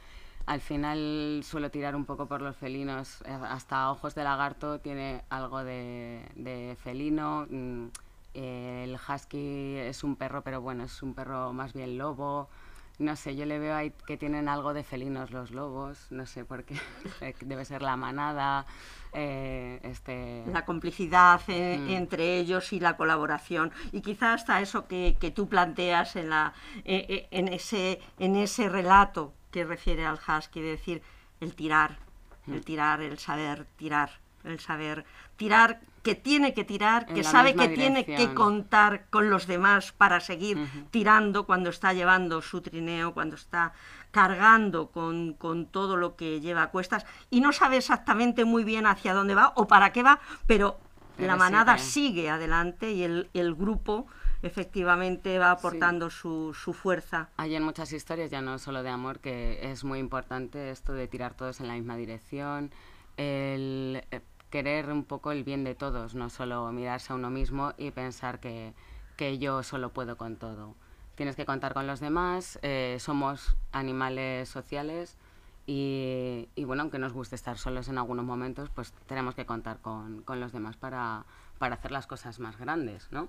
al 0.47 0.61
final 0.61 1.41
suelo 1.43 1.69
tirar 1.69 1.95
un 1.95 2.05
poco 2.05 2.25
por 2.25 2.41
los 2.41 2.55
felinos. 2.55 3.21
Eh, 3.25 3.37
hasta 3.49 3.91
Ojos 3.91 4.15
de 4.15 4.23
Lagarto 4.23 4.79
tiene 4.79 5.23
algo 5.29 5.63
de, 5.63 6.23
de 6.35 6.77
felino. 6.81 7.45
Mm, 7.49 7.87
el 8.33 8.95
husky 8.95 9.75
es 9.75 10.03
un 10.03 10.15
perro, 10.15 10.43
pero 10.43 10.61
bueno, 10.61 10.85
es 10.85 11.03
un 11.03 11.13
perro 11.13 11.51
más 11.51 11.73
bien 11.73 11.97
lobo. 11.97 12.49
No 12.97 13.15
sé, 13.15 13.35
yo 13.35 13.45
le 13.45 13.59
veo 13.59 13.75
ahí 13.75 13.91
que 14.07 14.17
tienen 14.17 14.47
algo 14.47 14.73
de 14.73 14.83
felinos 14.83 15.31
los 15.31 15.51
lobos, 15.51 16.07
no 16.11 16.25
sé 16.25 16.45
por 16.45 16.63
qué. 16.63 16.75
Debe 17.41 17.65
ser 17.65 17.81
la 17.81 17.95
manada, 17.95 18.65
eh, 19.13 19.79
este... 19.83 20.43
La 20.51 20.65
complicidad 20.65 21.41
eh, 21.47 21.77
mm. 21.77 21.89
entre 21.89 22.37
ellos 22.37 22.71
y 22.73 22.79
la 22.79 22.95
colaboración. 22.95 23.71
Y 23.91 24.01
quizá 24.01 24.33
hasta 24.33 24.61
eso 24.61 24.87
que, 24.87 25.17
que 25.19 25.29
tú 25.29 25.47
planteas 25.49 26.15
en, 26.15 26.29
la, 26.29 26.53
eh, 26.85 27.27
en, 27.31 27.49
ese, 27.49 27.99
en 28.17 28.35
ese 28.35 28.69
relato 28.69 29.33
que 29.51 29.65
refiere 29.65 30.05
al 30.05 30.19
husky, 30.19 30.61
de 30.61 30.69
decir 30.69 31.01
el 31.39 31.55
tirar, 31.55 31.99
el 32.47 32.63
tirar, 32.63 33.01
el 33.01 33.17
saber 33.19 33.65
tirar, 33.77 34.19
el 34.43 34.59
saber 34.59 35.05
tirar 35.35 35.81
que 36.03 36.15
tiene 36.15 36.53
que 36.53 36.63
tirar, 36.63 37.05
que 37.05 37.23
sabe 37.23 37.53
que 37.53 37.67
dirección. 37.67 37.95
tiene 37.95 38.05
que 38.05 38.33
contar 38.33 39.07
con 39.09 39.29
los 39.29 39.45
demás 39.45 39.91
para 39.91 40.21
seguir 40.21 40.57
uh 40.57 40.61
-huh. 40.61 40.89
tirando 40.89 41.45
cuando 41.45 41.69
está 41.69 41.91
llevando 41.91 42.41
su 42.41 42.61
trineo, 42.61 43.13
cuando 43.13 43.35
está 43.35 43.73
cargando 44.11 44.87
con, 44.87 45.33
con, 45.33 45.65
todo 45.65 45.97
lo 45.97 46.15
que 46.15 46.39
lleva 46.39 46.63
a 46.63 46.69
cuestas 46.69 47.05
y 47.29 47.41
no 47.41 47.51
sabe 47.51 47.77
exactamente 47.77 48.45
muy 48.45 48.63
bien 48.63 48.85
hacia 48.87 49.13
dónde 49.13 49.35
va 49.35 49.51
o 49.55 49.67
para 49.67 49.91
qué 49.91 50.01
va, 50.01 50.19
pero, 50.45 50.79
pero 51.17 51.27
la 51.27 51.35
manada 51.35 51.77
sí, 51.77 51.91
sigue 51.91 52.29
adelante 52.29 52.91
y 52.93 53.03
el, 53.03 53.29
el 53.33 53.53
grupo 53.53 54.07
efectivamente 54.41 55.39
va 55.39 55.51
aportando 55.51 56.09
sí. 56.09 56.17
su, 56.19 56.53
su, 56.53 56.73
fuerza. 56.73 57.29
Hay 57.37 57.55
en 57.55 57.63
muchas 57.63 57.91
historias, 57.93 58.29
ya 58.31 58.41
no 58.41 58.59
solo 58.59 58.83
de 58.83 58.89
amor, 58.89 59.19
que 59.19 59.71
es 59.71 59.83
muy 59.83 59.99
importante 59.99 60.71
esto 60.71 60.93
de 60.93 61.07
tirar 61.07 61.33
todos 61.33 61.59
en 61.59 61.67
la 61.67 61.73
misma 61.73 61.95
dirección, 61.95 62.71
el 63.17 64.03
eh, 64.11 64.21
querer 64.49 64.89
un 64.91 65.03
poco 65.03 65.31
el 65.31 65.43
bien 65.43 65.63
de 65.63 65.75
todos, 65.75 66.15
no 66.15 66.29
solo 66.29 66.71
mirarse 66.71 67.13
a 67.13 67.15
uno 67.15 67.29
mismo 67.29 67.73
y 67.77 67.91
pensar 67.91 68.39
que, 68.39 68.73
que 69.15 69.37
yo 69.37 69.63
solo 69.63 69.91
puedo 69.91 70.17
con 70.17 70.37
todo. 70.37 70.75
Tienes 71.15 71.35
que 71.35 71.45
contar 71.45 71.73
con 71.73 71.87
los 71.87 71.99
demás, 71.99 72.59
eh, 72.61 72.97
somos 72.99 73.57
animales 73.71 74.47
sociales 74.49 75.17
y, 75.65 76.47
y, 76.55 76.63
bueno, 76.63 76.83
aunque 76.83 76.99
nos 76.99 77.11
guste 77.11 77.35
estar 77.35 77.57
solos 77.57 77.89
en 77.89 77.97
algunos 77.97 78.23
momentos, 78.23 78.69
pues 78.69 78.93
tenemos 79.07 79.35
que 79.35 79.45
contar 79.45 79.79
con, 79.79 80.21
con 80.21 80.39
los 80.39 80.53
demás 80.53 80.77
para, 80.77 81.25
para 81.57 81.75
hacer 81.75 81.91
las 81.91 82.07
cosas 82.07 82.39
más 82.39 82.57
grandes, 82.57 83.07
¿no? 83.11 83.27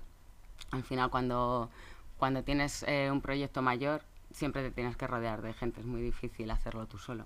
Al 0.71 0.83
final 0.83 1.09
cuando 1.09 1.69
cuando 2.19 2.43
tienes 2.43 2.83
eh, 2.83 3.09
un 3.09 3.21
proyecto 3.21 3.61
mayor, 3.61 4.03
siempre 4.31 4.61
te 4.61 4.71
tienes 4.71 4.97
que 4.97 5.07
rodear 5.07 5.41
de 5.41 5.53
gente, 5.53 5.79
es 5.79 5.87
muy 5.87 6.01
difícil 6.01 6.51
hacerlo 6.51 6.85
tú 6.85 6.97
solo. 6.97 7.25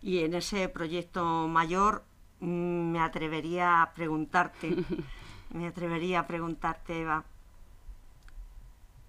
Y 0.00 0.20
en 0.20 0.34
ese 0.34 0.68
proyecto 0.68 1.48
mayor 1.48 2.04
mm, 2.38 2.92
me 2.92 3.00
atrevería 3.00 3.82
a 3.82 3.92
preguntarte, 3.92 4.76
me 5.50 5.66
atrevería 5.66 6.20
a 6.20 6.26
preguntarte, 6.28 7.02
Eva, 7.02 7.24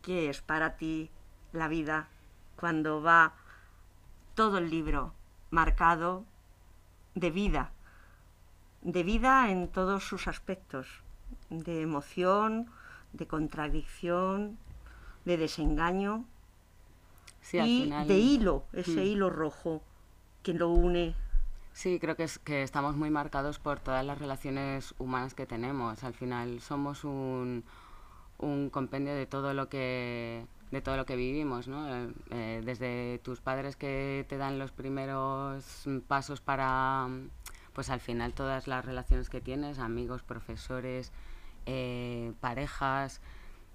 ¿qué 0.01 0.29
es 0.29 0.41
para 0.41 0.75
ti 0.75 1.11
la 1.53 1.67
vida 1.67 2.07
cuando 2.55 3.03
va 3.03 3.33
todo 4.33 4.57
el 4.57 4.71
libro 4.71 5.13
marcado 5.51 6.25
de 7.13 7.29
vida? 7.29 7.71
De 8.81 9.03
vida 9.03 9.51
en 9.51 9.67
todos 9.67 10.03
sus 10.03 10.27
aspectos, 10.27 10.87
de 11.49 11.83
emoción, 11.83 12.71
de 13.17 13.27
contradicción, 13.27 14.57
de 15.25 15.37
desengaño 15.37 16.25
y 17.51 17.89
de 17.89 18.17
hilo, 18.17 18.65
ese 18.73 19.01
hmm. 19.01 19.07
hilo 19.07 19.29
rojo 19.29 19.81
que 20.43 20.53
lo 20.53 20.69
une. 20.69 21.15
Sí, 21.73 21.99
creo 21.99 22.15
que, 22.15 22.23
es, 22.23 22.39
que 22.39 22.63
estamos 22.63 22.95
muy 22.95 23.09
marcados 23.09 23.59
por 23.59 23.79
todas 23.79 24.05
las 24.05 24.17
relaciones 24.17 24.95
humanas 24.97 25.33
que 25.33 25.45
tenemos. 25.45 26.03
Al 26.03 26.13
final 26.13 26.61
somos 26.61 27.03
un, 27.03 27.63
un 28.37 28.69
compendio 28.69 29.13
de 29.13 29.25
todo 29.25 29.53
lo 29.53 29.67
que 29.67 30.45
de 30.71 30.81
todo 30.81 30.97
lo 30.97 31.05
que 31.05 31.15
vivimos, 31.15 31.67
¿no? 31.67 31.87
Eh, 31.87 32.13
eh, 32.31 32.61
desde 32.65 33.19
tus 33.19 33.39
padres 33.39 33.75
que 33.75 34.25
te 34.27 34.37
dan 34.37 34.59
los 34.59 34.71
primeros 34.71 35.87
pasos 36.07 36.41
para, 36.41 37.07
pues 37.73 37.89
al 37.89 37.99
final 37.99 38.33
todas 38.33 38.67
las 38.67 38.83
relaciones 38.83 39.29
que 39.29 39.41
tienes, 39.41 39.79
amigos, 39.79 40.23
profesores, 40.23 41.11
eh, 41.65 42.33
parejas, 42.39 43.21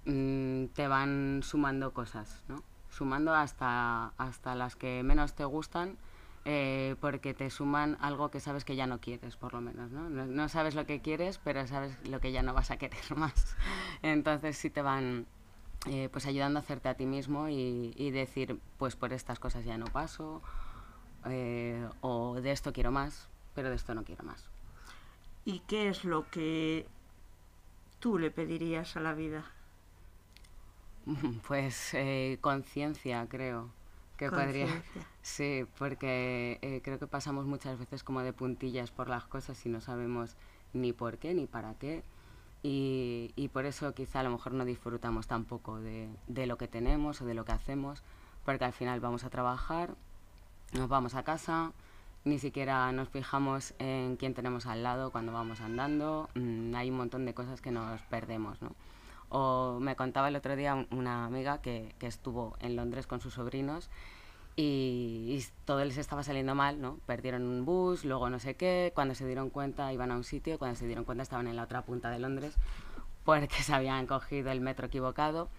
mm, 0.05 0.65
te 0.67 0.87
van 0.87 1.41
sumando 1.43 1.93
cosas, 1.93 2.43
¿no? 2.47 2.63
Sumando 2.89 3.33
hasta, 3.33 4.13
hasta 4.17 4.55
las 4.55 4.75
que 4.75 5.03
menos 5.03 5.33
te 5.33 5.45
gustan, 5.45 5.97
eh, 6.45 6.95
porque 6.99 7.33
te 7.33 7.49
suman 7.49 7.97
algo 8.01 8.31
que 8.31 8.39
sabes 8.39 8.65
que 8.65 8.75
ya 8.75 8.87
no 8.87 8.99
quieres, 8.99 9.37
por 9.37 9.53
lo 9.53 9.61
menos, 9.61 9.91
¿no? 9.91 10.09
¿no? 10.09 10.49
sabes 10.49 10.75
lo 10.75 10.85
que 10.85 11.01
quieres, 11.01 11.39
pero 11.43 11.67
sabes 11.67 11.95
lo 12.07 12.19
que 12.19 12.31
ya 12.31 12.41
no 12.41 12.53
vas 12.53 12.71
a 12.71 12.77
querer 12.77 13.03
más. 13.15 13.55
Entonces 14.01 14.57
sí 14.57 14.69
te 14.69 14.81
van 14.81 15.27
eh, 15.87 16.09
pues 16.11 16.25
ayudando 16.25 16.59
a 16.59 16.61
hacerte 16.61 16.89
a 16.89 16.95
ti 16.95 17.05
mismo 17.05 17.49
y, 17.49 17.93
y, 17.95 18.11
decir, 18.11 18.59
pues 18.77 18.95
por 18.95 19.13
estas 19.13 19.39
cosas 19.39 19.65
ya 19.65 19.77
no 19.77 19.85
paso, 19.85 20.41
o 22.01 22.41
de 22.41 22.51
esto 22.51 22.73
quiero 22.73 22.91
más, 22.91 23.29
pero 23.53 23.69
de 23.69 23.75
esto 23.75 23.93
no 23.93 24.03
quiero 24.03 24.23
más. 24.23 24.49
¿Y 25.45 25.59
qué 25.61 25.89
es 25.89 26.03
lo 26.05 26.29
que 26.29 26.87
tú 28.01 28.19
le 28.19 28.31
pedirías 28.31 28.97
a 28.97 28.99
la 28.99 29.13
vida? 29.13 29.45
Pues 31.47 31.93
eh, 31.93 32.37
conciencia, 32.41 33.25
creo. 33.29 33.69
Que 34.17 34.29
podría. 34.29 34.67
Sí, 35.23 35.65
porque 35.77 36.57
eh, 36.63 36.81
creo 36.83 36.97
que 36.97 37.05
pasamos 37.05 37.45
muchas 37.45 37.77
veces 37.77 38.03
como 38.03 38.21
de 38.23 38.33
puntillas 38.33 38.89
por 38.89 39.07
las 39.07 39.25
cosas 39.25 39.63
y 39.65 39.69
no 39.69 39.81
sabemos 39.81 40.35
ni 40.73 40.93
por 40.93 41.19
qué 41.19 41.33
ni 41.35 41.45
para 41.45 41.75
qué. 41.75 42.03
Y, 42.63 43.31
y 43.35 43.49
por 43.49 43.65
eso 43.65 43.93
quizá 43.93 44.19
a 44.19 44.23
lo 44.23 44.31
mejor 44.31 44.53
no 44.53 44.65
disfrutamos 44.65 45.27
tampoco 45.27 45.79
de, 45.79 46.09
de 46.27 46.47
lo 46.47 46.57
que 46.57 46.67
tenemos 46.67 47.21
o 47.21 47.25
de 47.25 47.35
lo 47.35 47.45
que 47.45 47.51
hacemos, 47.51 48.03
porque 48.45 48.65
al 48.65 48.73
final 48.73 48.99
vamos 48.99 49.23
a 49.23 49.29
trabajar, 49.29 49.95
nos 50.73 50.87
vamos 50.87 51.15
a 51.15 51.23
casa, 51.23 51.71
ni 52.23 52.39
siquiera 52.39 52.91
nos 52.91 53.09
fijamos 53.09 53.73
en 53.79 54.15
quién 54.17 54.33
tenemos 54.33 54.65
al 54.65 54.83
lado 54.83 55.11
cuando 55.11 55.31
vamos 55.31 55.61
andando, 55.61 56.29
mm, 56.35 56.75
hay 56.75 56.89
un 56.89 56.97
montón 56.97 57.25
de 57.25 57.33
cosas 57.33 57.61
que 57.61 57.71
nos 57.71 58.01
perdemos, 58.03 58.61
¿no? 58.61 58.75
O 59.29 59.79
me 59.79 59.95
contaba 59.95 60.27
el 60.27 60.35
otro 60.35 60.55
día 60.55 60.85
una 60.91 61.25
amiga 61.25 61.61
que, 61.61 61.95
estuvo 62.01 62.55
en 62.59 62.75
Londres 62.75 63.07
con 63.07 63.21
sus 63.21 63.35
sobrinos 63.35 63.89
y, 64.55 65.37
y, 65.39 65.45
todo 65.65 65.83
les 65.85 65.97
estaba 65.97 66.23
saliendo 66.23 66.53
mal, 66.55 66.81
¿no? 66.81 66.97
Perdieron 67.05 67.43
un 67.43 67.65
bus, 67.65 68.05
luego 68.05 68.29
no 68.29 68.39
sé 68.39 68.55
qué, 68.55 68.91
cuando 68.93 69.15
se 69.15 69.25
dieron 69.25 69.49
cuenta 69.49 69.93
iban 69.93 70.11
a 70.11 70.15
un 70.17 70.23
sitio, 70.23 70.59
cuando 70.59 70.77
se 70.77 70.85
dieron 70.85 71.05
cuenta 71.05 71.23
estaban 71.23 71.47
en 71.47 71.55
la 71.55 71.63
otra 71.63 71.83
punta 71.83 72.09
de 72.11 72.19
Londres 72.19 72.57
porque 73.23 73.63
se 73.63 73.73
habían 73.73 74.07
cogido 74.07 74.51
el 74.51 74.61
metro 74.61 74.87
equivocado 74.87 75.49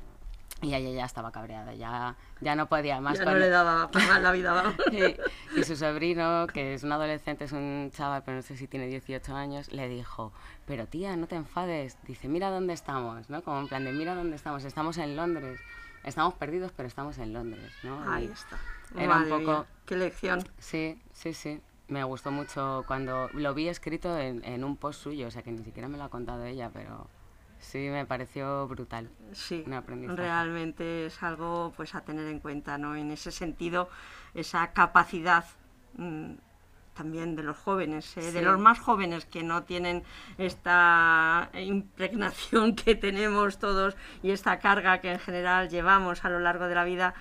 y 0.62 0.74
ella 0.74 0.90
ya 0.90 1.04
estaba 1.04 1.32
cabreada, 1.32 1.74
ya, 1.74 2.16
ya 2.40 2.54
no 2.54 2.68
podía 2.68 3.00
más. 3.00 3.18
Ya 3.18 3.24
no 3.24 3.34
le 3.34 3.48
daba 3.48 3.90
más 3.92 4.22
la 4.22 4.30
vida. 4.30 4.72
y, 4.92 5.58
y, 5.58 5.64
su 5.64 5.76
sobrino, 5.76 6.46
que 6.46 6.74
es 6.74 6.84
un 6.84 6.92
adolescente, 6.92 7.44
es 7.44 7.52
un 7.52 7.90
chaval, 7.92 8.22
pero 8.24 8.36
no 8.36 8.42
sé 8.42 8.56
si 8.56 8.68
tiene 8.68 8.86
18 8.86 9.34
años, 9.34 9.72
le 9.72 9.88
dijo, 9.88 10.32
pero 10.64 10.86
tía, 10.86 11.16
no 11.16 11.26
te 11.26 11.34
enfades. 11.34 11.98
Dice, 12.06 12.28
mira 12.28 12.50
dónde 12.50 12.74
estamos, 12.74 13.28
¿no? 13.28 13.42
Como 13.42 13.58
en 13.60 13.68
plan 13.68 13.84
de, 13.84 13.92
mira 13.92 14.14
dónde 14.14 14.36
estamos, 14.36 14.64
estamos 14.64 14.98
en 14.98 15.16
Londres. 15.16 15.60
Estamos 16.04 16.34
perdidos, 16.34 16.72
pero 16.76 16.86
estamos 16.86 17.18
en 17.18 17.32
Londres, 17.32 17.72
¿no? 17.82 18.10
Ahí 18.10 18.26
está. 18.26 18.58
Era 18.96 19.16
un 19.16 19.28
poco... 19.28 19.66
Qué 19.84 19.96
lección. 19.96 20.44
Sí, 20.58 21.00
sí, 21.12 21.34
sí. 21.34 21.60
Me 21.88 22.04
gustó 22.04 22.30
mucho 22.30 22.84
cuando 22.86 23.28
lo 23.34 23.52
vi 23.52 23.68
escrito 23.68 24.16
en, 24.16 24.44
en 24.44 24.64
un 24.64 24.76
post 24.76 25.02
suyo, 25.02 25.26
o 25.26 25.30
sea 25.30 25.42
que 25.42 25.50
ni 25.50 25.62
siquiera 25.64 25.88
me 25.88 25.98
lo 25.98 26.04
ha 26.04 26.08
contado 26.08 26.44
ella, 26.44 26.70
pero 26.72 27.08
Sí, 27.62 27.88
me 27.88 28.04
pareció 28.04 28.66
brutal. 28.66 29.08
Sí, 29.32 29.64
realmente 30.08 31.06
es 31.06 31.22
algo 31.22 31.72
pues 31.76 31.94
a 31.94 32.02
tener 32.02 32.26
en 32.26 32.40
cuenta, 32.40 32.76
¿no? 32.76 32.96
En 32.96 33.12
ese 33.12 33.30
sentido, 33.30 33.88
esa 34.34 34.72
capacidad 34.72 35.44
mmm, 35.96 36.32
también 36.92 37.36
de 37.36 37.44
los 37.44 37.56
jóvenes, 37.56 38.16
¿eh? 38.16 38.22
sí. 38.22 38.30
de 38.32 38.42
los 38.42 38.58
más 38.58 38.80
jóvenes 38.80 39.26
que 39.26 39.44
no 39.44 39.62
tienen 39.62 40.02
esta 40.38 41.50
impregnación 41.54 42.74
que 42.76 42.96
tenemos 42.96 43.58
todos 43.58 43.96
y 44.22 44.32
esta 44.32 44.58
carga 44.58 45.00
que 45.00 45.12
en 45.12 45.20
general 45.20 45.70
llevamos 45.70 46.24
a 46.24 46.30
lo 46.30 46.40
largo 46.40 46.66
de 46.66 46.74
la 46.74 46.84
vida 46.84 47.14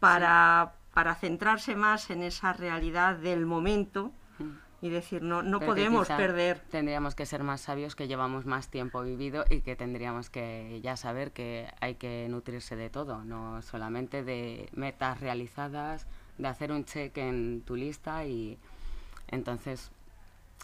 para, 0.00 0.74
sí. 0.74 0.90
para 0.92 1.14
centrarse 1.14 1.74
más 1.76 2.10
en 2.10 2.22
esa 2.22 2.52
realidad 2.52 3.16
del 3.16 3.46
momento 3.46 4.12
y 4.82 4.90
decir, 4.90 5.22
no, 5.22 5.44
no 5.44 5.60
podemos 5.60 6.08
perder. 6.08 6.58
Tendríamos 6.70 7.14
que 7.14 7.24
ser 7.24 7.44
más 7.44 7.60
sabios 7.60 7.94
que 7.94 8.08
llevamos 8.08 8.46
más 8.46 8.68
tiempo 8.68 9.00
vivido 9.02 9.44
y 9.48 9.60
que 9.60 9.76
tendríamos 9.76 10.28
que 10.28 10.80
ya 10.82 10.96
saber 10.96 11.30
que 11.30 11.72
hay 11.80 11.94
que 11.94 12.26
nutrirse 12.28 12.74
de 12.74 12.90
todo, 12.90 13.24
no 13.24 13.62
solamente 13.62 14.24
de 14.24 14.68
metas 14.72 15.20
realizadas, 15.20 16.08
de 16.36 16.48
hacer 16.48 16.72
un 16.72 16.84
check 16.84 17.16
en 17.18 17.62
tu 17.64 17.76
lista 17.76 18.26
y 18.26 18.58
entonces 19.28 19.92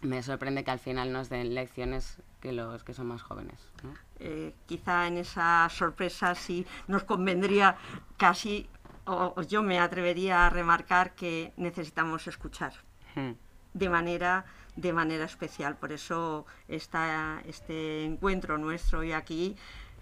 me 0.02 0.20
sorprende 0.25 0.64
que 0.64 0.72
al 0.72 0.80
final 0.80 1.12
nos 1.12 1.28
den 1.28 1.54
lecciones 1.54 2.18
que 2.40 2.50
los 2.50 2.82
que 2.82 2.94
son 2.94 3.06
más 3.06 3.22
jóvenes. 3.22 3.70
¿no? 3.84 3.94
Eh, 4.18 4.52
quizá 4.66 5.06
en 5.06 5.18
esa 5.18 5.68
sorpresa 5.70 6.34
sí 6.34 6.66
nos 6.88 7.04
convendría 7.04 7.76
casi, 8.16 8.68
o, 9.04 9.34
o 9.37 9.42
yo 9.42 9.62
me 9.62 9.78
atrevería 9.78 10.44
a 10.44 10.50
remarcar 10.50 11.14
que 11.14 11.52
necesitamos 11.56 12.26
escuchar. 12.26 12.72
Hmm 13.14 13.34
de 13.75 13.88
manera, 13.88 14.44
de 14.76 14.92
manera 14.92 15.25
especial. 15.25 15.76
Por 15.76 15.92
eso 15.92 16.46
esta, 16.68 17.42
este 17.46 18.04
encuentro 18.04 18.58
nuestro 18.58 19.00
hoy 19.00 19.12
aquí 19.12 19.56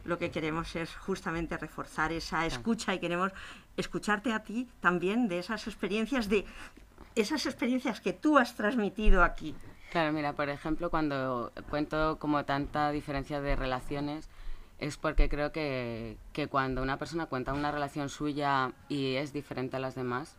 lo 0.07 0.19
que 0.19 0.31
queremos 0.31 0.75
es 0.77 0.95
justamente 0.95 1.59
reforzar 1.59 2.13
esa 2.13 2.47
escucha 2.47 2.95
y 2.95 3.01
queremos 3.01 3.33
escucharte 3.77 4.33
a 4.33 4.43
ti 4.43 4.69
también 4.81 5.29
de 5.29 5.39
esas 5.39 5.67
experiencias, 5.67 6.29
de 6.29 6.47
esas 7.15 7.45
experiencias 7.47 8.01
que 8.01 8.13
tú 8.13 8.39
has 8.39 8.55
transmitido 8.55 9.23
aquí. 9.25 9.55
Claro, 9.91 10.13
mira, 10.13 10.33
por 10.35 10.49
ejemplo, 10.49 10.91
cuando 10.91 11.53
cuento 11.71 12.19
como 12.19 12.45
tanta 12.45 12.91
diferencia 12.91 13.41
de 13.41 13.57
relaciones, 13.57 14.29
es 14.79 14.97
porque 14.97 15.29
creo 15.29 15.53
que, 15.53 16.19
que 16.33 16.49
cuando 16.49 16.83
una 16.83 16.99
persona 16.99 17.27
cuenta 17.27 17.55
una 17.55 17.73
relación 17.73 18.09
suya 18.09 18.73
y 18.89 19.15
es 19.15 19.33
diferente 19.33 19.77
a 19.77 19.81
las 19.81 19.95
demás, 19.95 20.37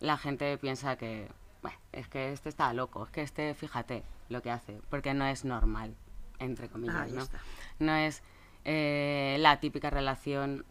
la 0.00 0.16
gente 0.16 0.56
piensa 0.58 0.96
que 0.96 1.28
bueno, 1.62 1.78
es 1.92 2.08
que 2.08 2.32
este 2.32 2.48
está 2.48 2.72
loco, 2.72 3.04
es 3.04 3.10
que 3.10 3.22
este, 3.22 3.54
fíjate 3.54 4.02
lo 4.28 4.42
que 4.42 4.50
hace, 4.50 4.80
porque 4.90 5.14
no 5.14 5.24
es 5.26 5.44
normal, 5.44 5.94
entre 6.38 6.68
comillas, 6.68 7.12
¿no? 7.12 7.22
Está. 7.22 7.40
No 7.78 7.94
es 7.94 8.22
eh, 8.64 9.36
la 9.40 9.60
típica 9.60 9.90
relación 9.90 10.64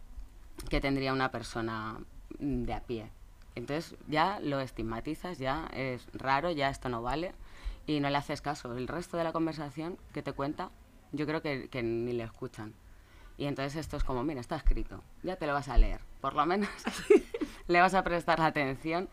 que 0.69 0.81
tendría 0.81 1.13
una 1.13 1.31
persona 1.31 1.97
de 2.39 2.73
a 2.73 2.81
pie. 2.81 3.09
Entonces 3.55 3.97
ya 4.07 4.39
lo 4.41 4.59
estigmatizas, 4.59 5.37
ya 5.37 5.67
es 5.73 6.07
raro, 6.13 6.51
ya 6.51 6.69
esto 6.69 6.89
no 6.89 7.01
vale 7.01 7.33
y 7.85 7.99
no 7.99 8.09
le 8.09 8.17
haces 8.17 8.41
caso. 8.41 8.77
El 8.77 8.87
resto 8.87 9.17
de 9.17 9.23
la 9.23 9.31
conversación 9.33 9.97
que 10.13 10.21
te 10.21 10.33
cuenta, 10.33 10.69
yo 11.11 11.25
creo 11.25 11.41
que, 11.41 11.67
que 11.69 11.83
ni 11.83 12.13
le 12.13 12.23
escuchan. 12.23 12.73
Y 13.37 13.45
entonces 13.45 13.75
esto 13.75 13.97
es 13.97 14.03
como, 14.03 14.23
mira, 14.23 14.39
está 14.39 14.55
escrito, 14.55 15.03
ya 15.23 15.35
te 15.35 15.47
lo 15.47 15.53
vas 15.53 15.67
a 15.67 15.77
leer, 15.77 16.01
por 16.21 16.35
lo 16.35 16.45
menos 16.45 16.69
le 17.67 17.81
vas 17.81 17.93
a 17.93 18.03
prestar 18.03 18.39
la 18.39 18.47
atención 18.47 19.09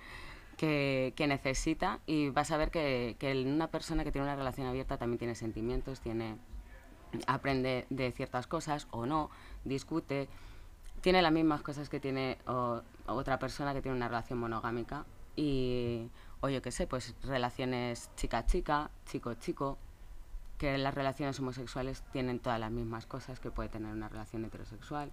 que, 0.59 1.15
que, 1.17 1.27
necesita 1.27 2.01
y 2.05 2.29
vas 2.29 2.51
a 2.51 2.59
ver 2.59 2.71
que, 2.71 3.17
que 3.19 3.33
una 3.43 3.69
persona 3.69 4.05
que 4.05 4.13
tiene 4.13 4.27
una 4.27 4.37
relación 4.37 4.67
abierta 4.67 4.99
también 4.99 5.19
tiene 5.19 5.35
sentimientos, 5.35 6.01
tiene 6.01 6.37
aprende 7.27 7.87
de 7.91 8.13
ciertas 8.13 8.47
cosas 8.47 8.87
o 8.91 9.07
no, 9.07 9.31
discute, 9.65 10.29
tiene 11.01 11.23
las 11.23 11.33
mismas 11.33 11.63
cosas 11.63 11.89
que 11.89 12.01
tiene 12.01 12.39
o, 12.47 12.83
otra 13.07 13.39
persona 13.39 13.73
que 13.73 13.81
tiene 13.83 13.97
una 13.97 14.09
relación 14.09 14.39
monogámica 14.39 15.07
y, 15.37 16.11
o 16.41 16.49
yo 16.49 16.61
qué 16.61 16.71
sé, 16.71 16.87
pues 16.87 17.15
relaciones 17.23 18.11
chica-chica, 18.17 18.91
chico-chico, 19.07 19.79
que 20.59 20.77
las 20.77 20.95
relaciones 20.95 21.39
homosexuales 21.39 22.03
tienen 22.13 22.41
todas 22.41 22.59
las 22.59 22.71
mismas 22.71 23.07
cosas 23.07 23.39
que 23.39 23.51
puede 23.51 23.69
tener 23.69 23.93
una 23.93 24.09
relación 24.09 24.45
heterosexual. 24.45 25.13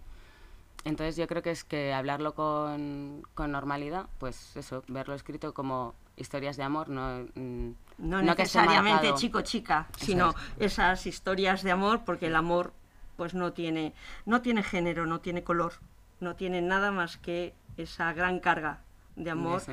Entonces 0.85 1.15
yo 1.15 1.27
creo 1.27 1.41
que 1.41 1.49
es 1.49 1.63
que 1.63 1.93
hablarlo 1.93 2.35
con, 2.35 3.23
con 3.33 3.51
normalidad, 3.51 4.07
pues 4.19 4.55
eso, 4.55 4.83
verlo 4.87 5.15
escrito 5.15 5.53
como 5.53 5.95
historias 6.15 6.57
de 6.57 6.63
amor, 6.63 6.89
no, 6.89 7.25
mm, 7.33 7.71
No, 7.97 8.21
necesariamente 8.21 9.13
chico-chica, 9.15 9.87
sino 9.97 10.29
es. 10.59 10.73
esas 10.73 11.07
historias 11.07 11.63
de 11.63 11.71
amor, 11.71 12.03
porque 12.05 12.27
el 12.27 12.35
amor 12.35 12.71
pues 13.17 13.33
no 13.33 13.51
tiene, 13.51 13.93
no 14.25 14.41
tiene 14.41 14.61
género, 14.61 15.07
no 15.07 15.21
tiene 15.21 15.43
color, 15.43 15.73
no 16.19 16.35
tiene 16.35 16.61
nada 16.61 16.91
más 16.91 17.17
que 17.17 17.55
esa 17.77 18.13
gran 18.13 18.39
carga 18.39 18.81
de 19.15 19.31
amor 19.31 19.63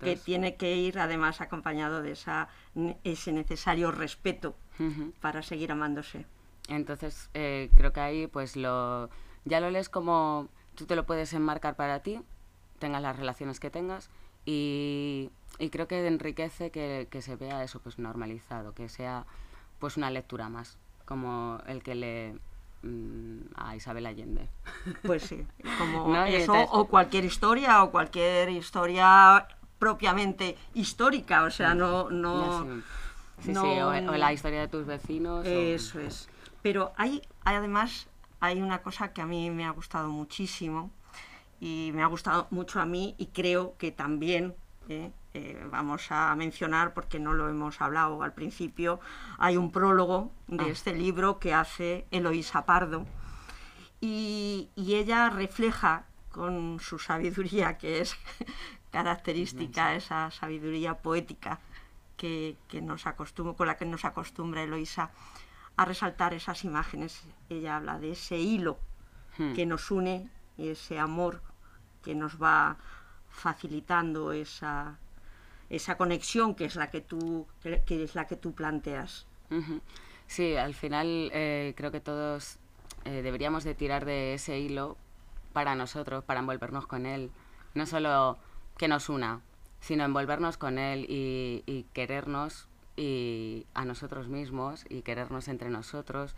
que 0.00 0.16
tiene 0.16 0.56
que 0.56 0.74
ir 0.74 0.98
además 0.98 1.40
acompañado 1.40 2.02
de 2.02 2.12
esa, 2.12 2.48
ese 3.04 3.32
necesario 3.32 3.92
respeto 3.92 4.56
para 5.20 5.42
seguir 5.42 5.70
amándose. 5.70 6.26
Entonces, 6.68 7.30
eh, 7.34 7.70
creo 7.76 7.92
que 7.92 8.00
ahí 8.00 8.26
pues 8.26 8.56
lo 8.56 9.08
ya 9.44 9.60
lo 9.60 9.70
lees 9.70 9.88
como 9.88 10.48
tú 10.76 10.86
te 10.86 10.94
lo 10.96 11.04
puedes 11.06 11.32
enmarcar 11.32 11.74
para 11.76 12.00
ti, 12.00 12.20
tengas 12.78 13.02
las 13.02 13.16
relaciones 13.16 13.58
que 13.60 13.70
tengas 13.70 14.10
y, 14.44 15.30
y 15.58 15.70
creo 15.70 15.88
que 15.88 16.06
enriquece 16.06 16.70
que, 16.70 17.08
que 17.10 17.22
se 17.22 17.36
vea 17.36 17.64
eso 17.64 17.80
pues 17.80 17.98
normalizado, 17.98 18.72
que 18.74 18.88
sea 18.88 19.24
pues 19.78 19.96
una 19.96 20.10
lectura 20.10 20.48
más, 20.48 20.78
como 21.04 21.58
el 21.66 21.82
que 21.82 21.94
lee 21.94 22.40
mm, 22.88 23.38
a 23.56 23.74
Isabel 23.76 24.06
Allende. 24.06 24.48
Pues 25.02 25.22
sí, 25.24 25.44
como 25.78 26.08
No, 26.14 26.26
y 26.28 26.34
eso, 26.36 26.52
entonces- 26.54 26.68
o 26.72 26.86
cualquier 26.86 27.24
historia, 27.24 27.82
o 27.82 27.90
cualquier 27.90 28.50
historia 28.50 29.48
propiamente 29.78 30.56
histórica, 30.74 31.42
o 31.44 31.50
sea, 31.50 31.74
no... 31.74 32.10
no. 32.10 32.82
Sí, 33.42 33.52
no- 33.52 33.62
sí, 33.62 33.68
o, 33.80 33.88
o 34.12 34.16
la 34.16 34.32
historia 34.32 34.60
de 34.60 34.68
tus 34.68 34.86
vecinos. 34.86 35.44
o- 35.46 35.48
Eso 35.50 36.00
es. 36.00 36.28
Pero 36.62 36.92
hay, 36.96 37.20
hay 37.44 37.56
además, 37.56 38.06
hay 38.40 38.60
una 38.60 38.82
cosa 38.82 39.12
que 39.12 39.22
a 39.22 39.26
mí 39.26 39.50
me 39.50 39.64
ha 39.64 39.70
gustado 39.70 40.08
muchísimo 40.08 40.90
y 41.60 41.90
me 41.94 42.02
ha 42.02 42.06
gustado 42.06 42.46
mucho 42.50 42.80
a 42.80 42.86
mí 42.86 43.14
y 43.18 43.26
creo 43.26 43.76
que 43.78 43.90
también 43.90 44.54
eh, 44.88 45.10
eh, 45.34 45.66
vamos 45.70 46.06
a 46.10 46.34
mencionar, 46.36 46.94
porque 46.94 47.18
no 47.18 47.32
lo 47.32 47.48
hemos 47.48 47.80
hablado 47.80 48.22
al 48.22 48.32
principio, 48.32 49.00
hay 49.38 49.56
un 49.56 49.72
prólogo 49.72 50.30
de 50.46 50.64
Ah. 50.64 50.68
este 50.68 50.94
libro 50.94 51.38
que 51.38 51.54
hace 51.54 52.06
Eloísa 52.10 52.64
Pardo 52.66 53.04
y, 54.00 54.68
y 54.76 54.94
ella 54.94 55.30
refleja 55.30 56.04
con 56.30 56.78
su 56.80 56.98
sabiduría, 56.98 57.78
que 57.78 58.00
es 58.00 58.16
característica, 58.92 59.94
esa 59.94 60.30
sabiduría 60.30 60.98
poética 60.98 61.60
que, 62.16 62.56
que 62.68 62.80
nos 62.80 63.06
acostumbra, 63.06 63.54
con 63.54 63.66
la 63.66 63.76
que 63.76 63.86
nos 63.86 64.04
acostumbra 64.04 64.62
Eloísa 64.62 65.10
a 65.76 65.84
resaltar 65.84 66.34
esas 66.34 66.64
imágenes. 66.64 67.22
Ella 67.48 67.76
habla 67.76 67.98
de 67.98 68.12
ese 68.12 68.38
hilo 68.38 68.78
Hmm. 69.38 69.52
que 69.52 69.66
nos 69.66 69.90
une, 69.90 70.30
ese 70.56 70.98
amor 70.98 71.42
que 72.02 72.14
nos 72.14 72.40
va 72.42 72.78
facilitando 73.28 74.32
esa, 74.32 74.98
esa 75.68 75.98
conexión 75.98 76.54
que 76.54 76.64
es 76.64 76.74
la 76.76 76.90
que 76.90 77.02
tú, 77.02 77.46
que 77.84 78.02
es 78.02 78.14
la 78.14 78.26
que 78.26 78.36
tú 78.36 78.54
planteas. 78.54 79.26
Sí, 80.26 80.56
al 80.56 80.72
final 80.74 81.30
eh, 81.34 81.74
creo 81.76 81.90
que 81.92 82.00
todos 82.00 82.56
eh, 83.04 83.20
deberíamos 83.22 83.62
de 83.64 83.74
tirar 83.74 84.06
de 84.06 84.32
ese 84.34 84.58
hilo 84.58 84.96
para 85.52 85.74
nosotros, 85.74 86.24
para 86.24 86.40
envolvernos 86.40 86.86
con 86.86 87.04
él. 87.04 87.30
No 87.74 87.84
solo 87.84 88.38
que 88.78 88.88
nos 88.88 89.10
una, 89.10 89.42
sino 89.80 90.04
envolvernos 90.04 90.56
con 90.56 90.78
él 90.78 91.04
y, 91.10 91.62
y 91.66 91.82
querernos 91.92 92.68
y 92.96 93.66
a 93.74 93.84
nosotros 93.84 94.28
mismos 94.28 94.84
y 94.88 95.02
querernos 95.02 95.48
entre 95.48 95.70
nosotros 95.70 96.34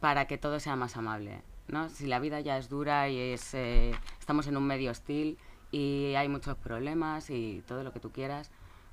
para 0.00 0.26
que 0.26 0.38
todo 0.38 0.58
sea 0.60 0.76
más 0.76 0.96
amable. 0.96 1.42
¿no? 1.68 1.88
Si 1.88 2.06
la 2.06 2.18
vida 2.18 2.40
ya 2.40 2.58
es 2.58 2.68
dura 2.68 3.08
y 3.08 3.18
es, 3.18 3.54
eh, 3.54 3.92
estamos 4.18 4.46
en 4.46 4.56
un 4.56 4.66
medio 4.66 4.90
hostil 4.90 5.38
y 5.70 6.14
hay 6.14 6.28
muchos 6.28 6.56
problemas 6.56 7.30
y 7.30 7.62
todo 7.66 7.82
lo 7.82 7.92
que 7.92 8.00
tú 8.00 8.10
quieras, 8.10 8.50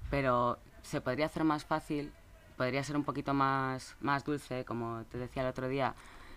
pero 0.09 0.59
se 0.81 1.01
podría 1.01 1.25
hacer 1.25 1.43
más 1.43 1.65
fácil, 1.65 2.11
podría 2.57 2.83
ser 2.83 2.95
un 2.95 3.03
poquito 3.03 3.33
más, 3.33 3.95
más 4.01 4.23
dulce, 4.23 4.65
como 4.65 5.03
te 5.05 5.17
decía 5.17 5.43
el 5.43 5.49
otro 5.49 5.67
día, 5.67 5.95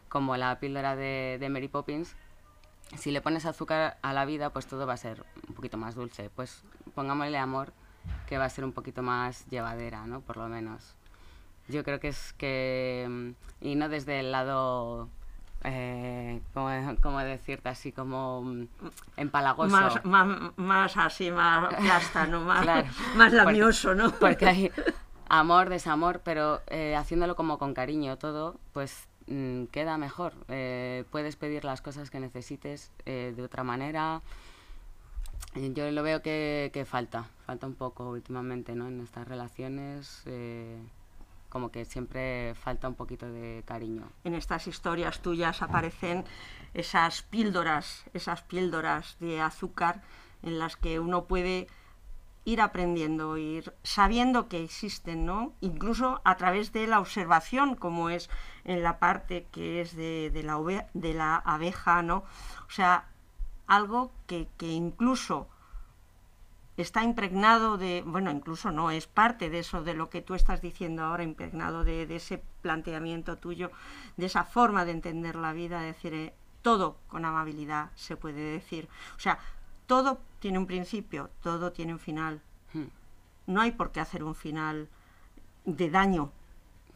como 0.08 0.36
la 0.36 0.58
píldora 0.58 0.96
de, 0.96 1.38
de 1.40 1.48
Mary 1.48 1.68
Poppins. 1.68 2.16
Si 2.96 3.10
le 3.10 3.22
pones 3.22 3.46
azúcar 3.46 3.98
a 4.02 4.12
la 4.12 4.24
vida, 4.24 4.50
pues 4.50 4.66
todo 4.66 4.86
va 4.86 4.92
a 4.92 4.98
ser 4.98 5.24
un 5.48 5.54
poquito 5.54 5.78
más 5.78 5.94
dulce. 5.94 6.28
Pues 6.28 6.62
pongámosle 6.94 7.38
amor, 7.38 7.72
que 8.26 8.38
va 8.38 8.44
a 8.46 8.50
ser 8.50 8.64
un 8.64 8.72
poquito 8.72 9.02
más 9.02 9.46
llevadera, 9.50 10.06
¿no? 10.06 10.20
Por 10.20 10.36
lo 10.38 10.48
menos. 10.48 10.94
Yo 11.68 11.84
creo 11.84 12.00
que 12.00 12.08
es 12.08 12.32
que... 12.34 13.06
mm, 13.08 13.30
Y 13.66 13.74
no 13.76 13.88
desde 13.88 14.20
el 14.20 14.32
lado... 14.32 15.08
Eh, 15.64 16.40
como, 16.54 16.68
como 17.00 17.18
decirte 17.20 17.68
así, 17.68 17.92
como 17.92 18.42
mm, 18.42 18.66
empalagoso. 19.16 19.70
Más, 19.70 20.04
más, 20.04 20.28
más 20.56 20.96
así, 20.96 21.30
más 21.30 21.72
plástano, 21.78 22.40
más, 22.40 22.62
Claro. 22.62 22.88
más 23.14 23.30
Porque- 23.30 23.36
labioso, 23.36 23.94
¿no? 23.94 24.10
Porque 24.10 24.46
hay 24.46 24.70
amor, 25.28 25.68
desamor, 25.68 26.20
pero 26.24 26.60
eh, 26.66 26.96
haciéndolo 26.96 27.36
como 27.36 27.58
con 27.58 27.74
cariño 27.74 28.18
todo, 28.18 28.56
pues 28.72 29.06
mm, 29.28 29.66
queda 29.66 29.98
mejor. 29.98 30.32
Eh, 30.48 31.04
puedes 31.12 31.36
pedir 31.36 31.64
las 31.64 31.80
cosas 31.80 32.10
que 32.10 32.18
necesites 32.18 32.90
eh, 33.06 33.32
de 33.36 33.42
otra 33.44 33.62
manera. 33.62 34.20
Yo 35.54 35.90
lo 35.90 36.02
veo 36.02 36.22
que, 36.22 36.86
falta, 36.88 37.28
falta 37.46 37.66
un 37.66 37.74
poco 37.74 38.08
últimamente, 38.08 38.74
¿no? 38.74 38.88
En 38.88 39.00
estas 39.00 39.28
relaciones, 39.28 40.22
eh, 40.24 40.78
como 41.50 41.70
que 41.70 41.84
siempre 41.84 42.54
falta 42.54 42.88
un 42.88 42.94
poquito 42.94 43.30
de 43.30 43.62
cariño. 43.66 44.10
en 44.24 44.34
estas 44.34 44.66
historias 44.66 45.20
tuyas 45.20 45.60
aparecen 45.60 46.24
esas 46.72 47.22
píldoras, 47.22 48.04
esas 48.14 48.40
píldoras 48.42 49.16
de 49.20 49.42
azúcar 49.42 50.00
en 50.42 50.58
las 50.58 50.76
que 50.76 50.98
uno 50.98 51.24
puede 51.24 51.66
ir 52.44 52.62
aprendiendo, 52.62 53.36
ir 53.36 53.74
sabiendo 53.82 54.48
que 54.48 54.64
existen, 54.64 55.26
¿no? 55.26 55.52
Incluso 55.60 56.22
a 56.24 56.36
través 56.38 56.72
de 56.72 56.86
la 56.86 56.98
observación, 56.98 57.76
como 57.76 58.08
es 58.08 58.30
en 58.64 58.82
la 58.82 58.98
parte 58.98 59.46
que 59.52 59.82
es 59.82 59.94
de, 59.94 60.30
de 60.32 60.42
la, 60.42 60.88
de 60.94 61.14
la 61.14 61.36
abeja, 61.36 62.02
¿no? 62.02 62.24
O 62.66 62.70
sea, 62.70 63.11
algo 63.66 64.12
que, 64.26 64.48
que 64.58 64.68
incluso 64.72 65.48
está 66.76 67.04
impregnado 67.04 67.76
de, 67.76 68.02
bueno, 68.06 68.30
incluso 68.30 68.70
no, 68.72 68.90
es 68.90 69.06
parte 69.06 69.50
de 69.50 69.58
eso, 69.60 69.82
de 69.82 69.94
lo 69.94 70.08
que 70.10 70.22
tú 70.22 70.34
estás 70.34 70.62
diciendo 70.62 71.04
ahora, 71.04 71.22
impregnado 71.22 71.84
de, 71.84 72.06
de 72.06 72.16
ese 72.16 72.42
planteamiento 72.62 73.36
tuyo, 73.38 73.70
de 74.16 74.26
esa 74.26 74.44
forma 74.44 74.84
de 74.84 74.92
entender 74.92 75.36
la 75.36 75.52
vida, 75.52 75.80
de 75.80 75.86
decir, 75.88 76.14
eh, 76.14 76.34
todo 76.62 76.96
con 77.08 77.24
amabilidad 77.24 77.90
se 77.94 78.16
puede 78.16 78.40
decir. 78.40 78.88
O 79.16 79.20
sea, 79.20 79.38
todo 79.86 80.18
tiene 80.38 80.58
un 80.58 80.66
principio, 80.66 81.30
todo 81.42 81.72
tiene 81.72 81.92
un 81.92 81.98
final. 81.98 82.40
Hmm, 82.72 82.84
No 83.46 83.60
hay 83.60 83.72
por 83.72 83.92
qué 83.92 84.00
hacer 84.00 84.24
un 84.24 84.34
final 84.34 84.88
de 85.64 85.90
daño, 85.90 86.32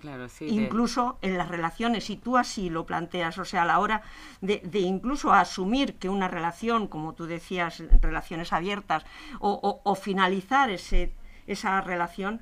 Claro, 0.00 0.28
sí. 0.28 0.44
de- 0.46 0.52
incluso 0.52 1.18
en 1.22 1.38
las 1.38 1.48
relaciones, 1.48 2.04
si 2.04 2.16
tú 2.16 2.36
así 2.36 2.68
lo 2.70 2.84
planteas, 2.86 3.38
o 3.38 3.44
sea, 3.44 3.62
a 3.62 3.66
la 3.66 3.78
hora 3.78 4.02
de, 4.40 4.60
de 4.64 4.80
incluso 4.80 5.32
asumir 5.32 5.94
que 5.96 6.08
una 6.08 6.28
relación, 6.28 6.86
como 6.86 7.14
tú 7.14 7.26
decías, 7.26 7.82
relaciones 8.00 8.52
abiertas, 8.52 9.04
o, 9.40 9.50
o- 9.62 9.80
o 9.90 9.94
finalizar 9.94 10.70
ese, 10.70 11.12
esa 11.46 11.80
relación, 11.80 12.40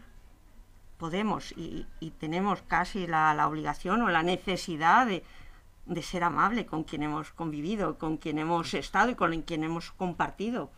podemos 0.99 1.53
y, 1.57 1.87
y 2.01 2.11
tenemos 2.11 2.62
casi 2.62 3.07
la, 3.07 3.35
la 3.35 3.47
obligación 3.49 4.03
o 4.03 4.09
la 4.11 4.23
necesidad 4.23 5.07
de, 5.07 5.25
de 5.87 6.03
ser 6.03 6.25
amable 6.25 6.67
con 6.67 6.85
quien 6.85 7.03
hemos 7.03 7.31
convivido, 7.33 7.99
con 7.99 8.17
quien 8.17 8.38
hemos 8.38 8.75
estado 8.75 9.11
y 9.11 9.14
con 9.14 9.43
quien 9.43 9.64
hemos 9.64 9.90
compartido. 9.93 10.71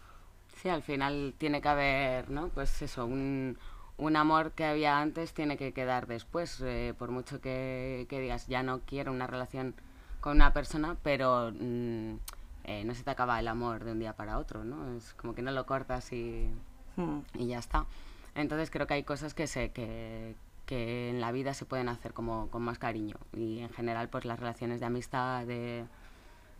Sí, 0.63 0.69
al 0.71 0.83
final 0.83 1.35
tiene 1.39 1.61
que 1.61 1.69
haber, 1.69 2.31
¿no? 2.31 2.49
Pues 2.49 2.81
eso, 2.81 3.05
un, 3.07 3.59
un 3.99 4.17
amor 4.17 4.53
que 4.53 4.65
había 4.65 4.99
antes 5.01 5.33
tiene 5.35 5.57
que 5.57 5.73
quedar 5.73 6.07
después. 6.07 6.61
eh, 6.63 6.95
por 6.99 7.11
mucho 7.11 7.41
que, 7.41 8.07
que 8.09 8.21
digas, 8.21 8.47
ya 8.47 8.63
no 8.63 8.81
quiero 8.81 9.13
una 9.13 9.27
relación 9.27 9.75
con 10.21 10.37
una 10.37 10.53
persona, 10.53 10.97
pero 11.03 11.53
mm, 11.53 12.15
eh, 12.65 12.85
no 12.85 12.95
se 12.95 13.05
te 13.05 13.11
acaba 13.11 13.39
el 13.41 13.49
amor 13.49 13.85
de 13.85 13.93
un 13.93 13.99
día 14.01 14.15
para 14.15 14.39
otro, 14.39 14.65
¿no? 14.65 14.97
Es 14.97 15.15
como 15.15 15.35
que 15.35 15.43
no 15.43 15.51
lo 15.53 15.67
cortas 15.67 16.13
y, 16.13 16.51
Mm. 16.97 17.19
y 17.35 17.47
ya 17.49 17.59
está. 17.59 17.87
Entonces 18.35 18.71
creo 18.71 18.87
que 18.87 18.95
hay 18.95 19.03
cosas 19.05 19.35
que, 19.35 19.47
se, 19.47 19.71
que, 19.71 20.35
que 20.67 21.11
en 21.11 21.21
la 21.21 21.33
vida 21.33 21.55
se 21.55 21.65
pueden 21.65 21.89
hacer 21.89 22.13
como 22.13 22.49
con 22.51 22.63
más 22.63 22.79
cariño. 22.79 23.17
Y 23.35 23.61
en 23.61 23.71
general, 23.71 24.09
pues 24.09 24.25
las 24.25 24.41
relaciones 24.41 24.81
de 24.81 24.87
amistad, 24.87 25.47
de, 25.47 25.85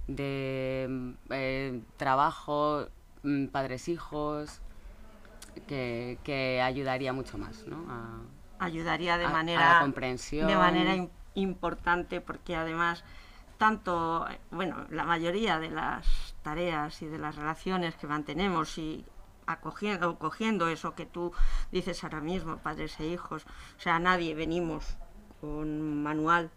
de 0.09 0.87
mm, 0.89 1.11
eh, 1.31 1.81
trabajo, 1.97 2.87
mm, 3.23 3.47
padres-hijos, 3.47 4.61
que, 5.67 6.19
que 6.23 6.61
ayudaría 6.63 7.13
mucho 7.13 7.39
más, 7.39 7.67
¿no? 7.67 7.85
A- 7.89 8.21
ayudaría 8.59 9.19
de 9.19 9.25
a- 9.25 9.29
a 9.29 9.31
la 9.31 9.37
manera 9.37 9.79
comprensión. 9.81 10.47
de 10.47 10.57
manera 10.57 10.95
im- 10.97 11.11
importante 11.35 12.21
porque 12.21 12.57
además 12.57 13.05
tanto 13.59 14.27
bueno 14.51 14.87
la 14.91 15.05
mayoría 15.05 15.59
de 15.59 15.71
las 15.71 16.35
tareas 16.43 17.01
y 17.03 17.07
de 17.07 17.19
las 17.19 17.37
relaciones 17.37 17.95
que 17.97 18.07
mantenemos 18.07 18.77
y 18.79 19.05
acogiendo 19.47 20.19
cogiendo 20.19 20.69
eso 20.69 20.95
que 20.95 21.07
tú 21.07 21.33
dices 21.73 22.03
ahora 22.05 22.21
mismo 22.21 22.57
padres 22.59 22.99
e 23.01 23.07
hijos 23.07 23.45
o 23.77 23.81
sea 23.81 23.99
nadie 23.99 24.35
venimos 24.35 24.97
con 25.41 26.03
manual 26.03 26.51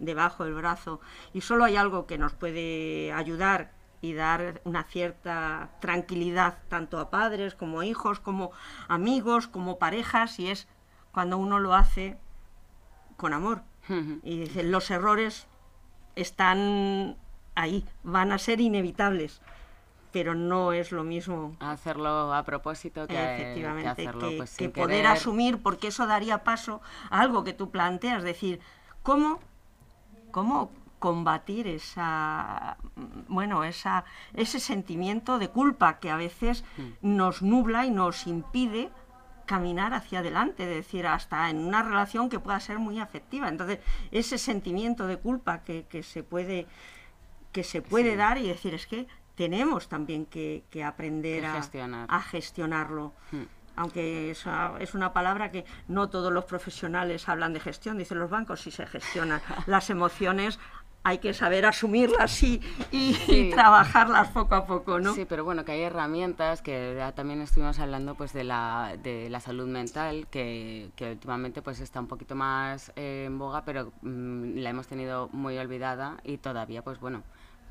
debajo 0.00 0.44
del 0.44 0.54
brazo 0.54 1.00
y 1.34 1.40
solo 1.42 1.64
hay 1.64 1.76
algo 1.76 2.06
que 2.06 2.16
nos 2.18 2.32
puede 2.32 3.12
ayudar 3.12 3.72
y 4.00 4.14
dar 4.14 4.60
una 4.64 4.84
cierta 4.84 5.70
tranquilidad 5.80 6.58
tanto 6.68 6.98
a 6.98 7.10
padres 7.10 7.54
como 7.54 7.80
a 7.80 7.86
hijos, 7.86 8.20
como 8.20 8.52
amigos, 8.86 9.48
como 9.48 9.78
parejas, 9.78 10.38
y 10.38 10.50
es 10.50 10.68
cuando 11.12 11.38
uno 11.38 11.58
lo 11.58 11.74
hace 11.74 12.16
con 13.16 13.32
amor. 13.32 13.62
Y 14.22 14.40
dicen, 14.40 14.70
los 14.70 14.90
errores 14.90 15.46
están 16.14 17.16
ahí, 17.54 17.86
van 18.02 18.32
a 18.32 18.38
ser 18.38 18.60
inevitables, 18.60 19.40
pero 20.12 20.34
no 20.34 20.72
es 20.72 20.92
lo 20.92 21.04
mismo 21.04 21.56
hacerlo 21.58 22.32
a 22.34 22.42
propósito 22.44 23.06
que, 23.06 23.14
Efectivamente, 23.14 23.82
que 23.82 24.08
hacerlo 24.08 24.28
que, 24.28 24.36
pues, 24.36 24.56
que 24.56 24.68
poder 24.68 24.88
querer. 24.88 25.06
asumir, 25.06 25.62
porque 25.62 25.88
eso 25.88 26.06
daría 26.06 26.44
paso 26.44 26.82
a 27.10 27.20
algo 27.20 27.44
que 27.44 27.54
tú 27.54 27.70
planteas, 27.70 28.22
decir, 28.22 28.60
¿cómo, 29.02 29.40
cómo 30.30 30.70
combatir 30.98 31.66
esa, 31.68 32.76
bueno, 33.28 33.64
esa, 33.64 34.04
ese 34.34 34.58
sentimiento 34.60 35.38
de 35.38 35.48
culpa 35.48 35.98
que 36.00 36.10
a 36.10 36.16
veces 36.16 36.64
Mm. 36.76 37.16
nos 37.16 37.42
nubla 37.42 37.86
y 37.86 37.90
nos 37.90 38.26
impide 38.26 38.90
caminar 39.46 39.94
hacia 39.94 40.18
adelante, 40.18 40.64
es 40.64 40.68
decir, 40.84 41.06
hasta 41.06 41.48
en 41.48 41.58
una 41.58 41.82
relación 41.82 42.28
que 42.28 42.38
pueda 42.38 42.60
ser 42.60 42.78
muy 42.78 43.00
afectiva. 43.00 43.48
Entonces, 43.48 43.78
ese 44.10 44.36
sentimiento 44.38 45.06
de 45.06 45.16
culpa 45.18 45.62
que, 45.64 45.86
que 45.88 46.02
se 46.02 46.22
puede, 46.22 46.66
que 47.52 47.64
se 47.64 47.80
puede 47.80 48.16
dar 48.16 48.36
y 48.38 48.46
decir, 48.48 48.74
es 48.74 48.86
que 48.86 49.06
tenemos 49.36 49.88
también 49.88 50.26
que, 50.26 50.64
que 50.70 50.84
aprender 50.84 51.40
Que 51.42 51.46
a, 51.46 51.54
gestionar. 51.54 52.06
a 52.10 52.20
gestionarlo. 52.20 53.12
Hmm. 53.32 53.44
Aunque 53.76 54.32
esa 54.32 54.72
es 54.80 54.94
una 54.94 55.12
palabra 55.12 55.52
que 55.52 55.64
no 55.86 56.10
todos 56.10 56.32
los 56.32 56.44
profesionales 56.44 57.28
hablan 57.28 57.52
de 57.52 57.60
gestión, 57.60 57.96
dicen 57.96 58.18
los 58.18 58.28
bancos 58.28 58.60
sí 58.60 58.72
se 58.72 58.84
gestionan. 58.86 59.40
Las 59.66 59.88
emociones 59.88 60.58
hay 61.08 61.18
que 61.18 61.32
saber 61.34 61.64
asumirlas 61.66 62.42
y, 62.42 62.60
y- 62.92 63.50
trabajarlas 63.50 64.28
poco 64.28 64.54
a 64.54 64.66
poco, 64.66 65.00
¿no? 65.00 65.14
Sí, 65.14 65.24
pero 65.24 65.44
bueno, 65.44 65.64
que 65.64 65.72
hay 65.72 65.82
herramientas 65.82 66.62
que 66.62 66.94
ya 66.96 67.12
también 67.12 67.40
estuvimos 67.40 67.78
hablando 67.78 68.14
pues 68.14 68.32
de 68.32 68.44
la, 68.44 68.94
de 69.02 69.28
la 69.30 69.40
salud 69.40 69.66
mental, 69.66 70.26
que, 70.30 70.90
que 70.96 71.12
últimamente 71.12 71.62
pues 71.62 71.80
está 71.80 72.00
un 72.00 72.06
poquito 72.08 72.34
más 72.34 72.92
eh, 72.96 73.24
en 73.26 73.38
boga, 73.38 73.64
pero 73.64 73.92
mm, 74.02 74.58
la 74.58 74.70
hemos 74.70 74.86
tenido 74.86 75.28
muy 75.32 75.56
olvidada 75.58 76.18
y 76.24 76.36
todavía 76.38 76.82
pues 76.82 77.00
bueno, 77.00 77.22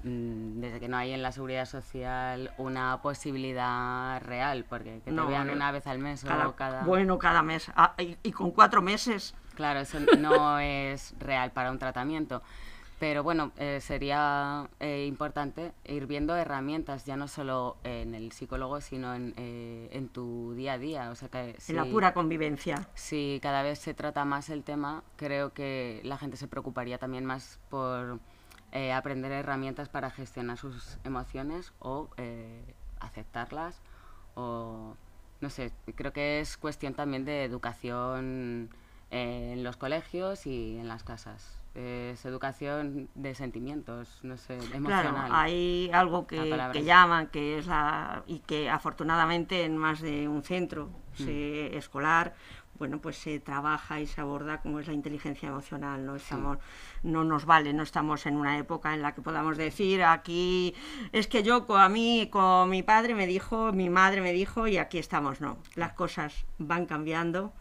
mm, 0.03 0.59
desde 0.59 0.79
que 0.79 0.87
no 0.87 0.97
hay 0.97 1.11
en 1.13 1.21
la 1.21 1.31
seguridad 1.31 1.65
social 1.65 2.51
una 2.57 3.01
posibilidad 3.03 4.21
real, 4.21 4.65
porque 4.67 4.95
que 5.05 5.11
te 5.11 5.11
No, 5.11 5.27
vean 5.27 5.49
una 5.49 5.71
vez 5.71 5.85
al 5.87 5.99
mes 5.99 6.23
Cada- 6.23 6.47
o 6.47 6.55
cada... 6.55 6.83
Bueno, 6.83 7.17
cada 7.17 7.41
mes. 7.43 7.71
Ah, 7.75 7.93
y, 7.99 8.17
y 8.23 8.31
con 8.31 8.51
cuatro 8.51 8.81
meses. 8.81 9.35
Claro, 9.55 9.79
eso 9.79 9.97
no 10.19 10.59
es 10.59 11.15
real 11.19 11.51
para 11.51 11.71
un 11.71 11.79
tratamiento. 11.79 12.43
Pero 12.99 13.21
bueno, 13.21 13.51
eh, 13.57 13.79
sería 13.79 14.67
eh, 14.79 15.05
importante 15.07 15.71
ir 15.85 16.07
viendo 16.07 16.35
herramientas, 16.35 17.05
ya 17.05 17.15
no 17.15 17.27
solo 17.27 17.77
en 17.83 18.15
el 18.15 18.31
psicólogo, 18.31 18.81
sino 18.81 19.13
en, 19.13 19.35
eh, 19.37 19.89
en 19.91 20.09
tu 20.09 20.53
día 20.55 20.73
a 20.73 20.77
día. 20.79 21.11
O 21.11 21.15
sea 21.15 21.29
que 21.29 21.55
En 21.67 21.75
la 21.75 21.85
pura 21.85 22.13
convivencia. 22.13 22.87
si 22.95 23.39
cada 23.43 23.61
vez 23.61 23.77
se 23.77 23.93
trata 23.93 24.25
más 24.25 24.49
el 24.49 24.63
tema, 24.63 25.03
creo 25.15 25.53
que 25.53 26.01
la 26.03 26.17
gente 26.17 26.37
se 26.37 26.47
preocuparía 26.47 26.97
también 26.97 27.23
más 27.23 27.59
por 27.69 28.19
eh, 28.73 28.91
aprender 28.91 29.31
herramientas 29.31 29.87
para 29.89 30.11
gestionar 30.11 30.57
sus 30.57 30.97
emociones 31.05 31.71
o 31.79 32.09
eh, 32.17 32.61
aceptarlas 32.99 33.79
o 34.35 34.95
no 35.39 35.49
sé, 35.49 35.71
creo 35.95 36.11
que 36.11 36.41
es 36.41 36.57
cuestión 36.57 36.93
también 36.93 37.23
de 37.23 37.43
educación 37.45 38.69
eh, 39.09 39.53
en 39.53 39.63
los 39.63 39.77
colegios 39.77 40.45
y 40.45 40.77
en 40.77 40.87
las 40.87 41.03
casas. 41.03 41.57
Es 41.79 42.25
educación 42.25 43.07
de 43.13 43.35
sentimientos, 43.35 44.19
no 44.23 44.35
sé, 44.35 44.55
emocional. 44.73 45.13
Claro, 45.13 45.27
hay 45.29 45.91
algo 45.93 46.25
que, 46.25 46.57
que 46.73 46.83
llaman, 46.83 47.27
que 47.27 47.59
es 47.59 47.67
la. 47.67 48.23
y 48.25 48.39
que 48.39 48.67
afortunadamente 48.67 49.63
en 49.63 49.77
más 49.77 50.01
de 50.01 50.27
un 50.27 50.41
centro 50.43 50.89
Mm. 51.19 51.23
se- 51.23 51.77
escolar, 51.77 52.35
bueno, 52.79 52.99
pues 52.99 53.17
se 53.17 53.39
trabaja 53.39 53.99
y 53.99 54.05
se 54.07 54.21
aborda 54.21 54.61
como 54.61 54.79
es 54.79 54.87
la 54.87 54.93
inteligencia 54.93 55.49
emocional, 55.49 56.03
¿no? 56.05 56.15
Estamos, 56.15 56.57
no 57.03 57.23
nos 57.23 57.45
vale, 57.45 57.73
no 57.73 57.81
estamos 57.83 58.25
en 58.27 58.35
una 58.37 58.57
época 58.59 58.93
en 58.93 59.01
la 59.03 59.13
que 59.15 59.21
podamos 59.23 59.57
decir 59.57 60.03
aquí, 60.03 60.75
es 61.11 61.27
que 61.27 61.41
yo 61.43 61.65
a 61.77 61.89
mí, 61.89 62.27
con 62.31 62.69
mi 62.69 62.81
padre 62.83 63.13
me 63.15 63.25
dijo, 63.27 63.71
mi 63.71 63.89
madre 63.89 64.21
me 64.21 64.31
dijo, 64.31 64.67
y 64.67 64.77
aquí 64.77 64.97
estamos, 64.99 65.41
no. 65.41 65.57
Las 65.75 65.93
cosas 65.93 66.45
van 66.59 66.85
cambiando. 66.87 67.51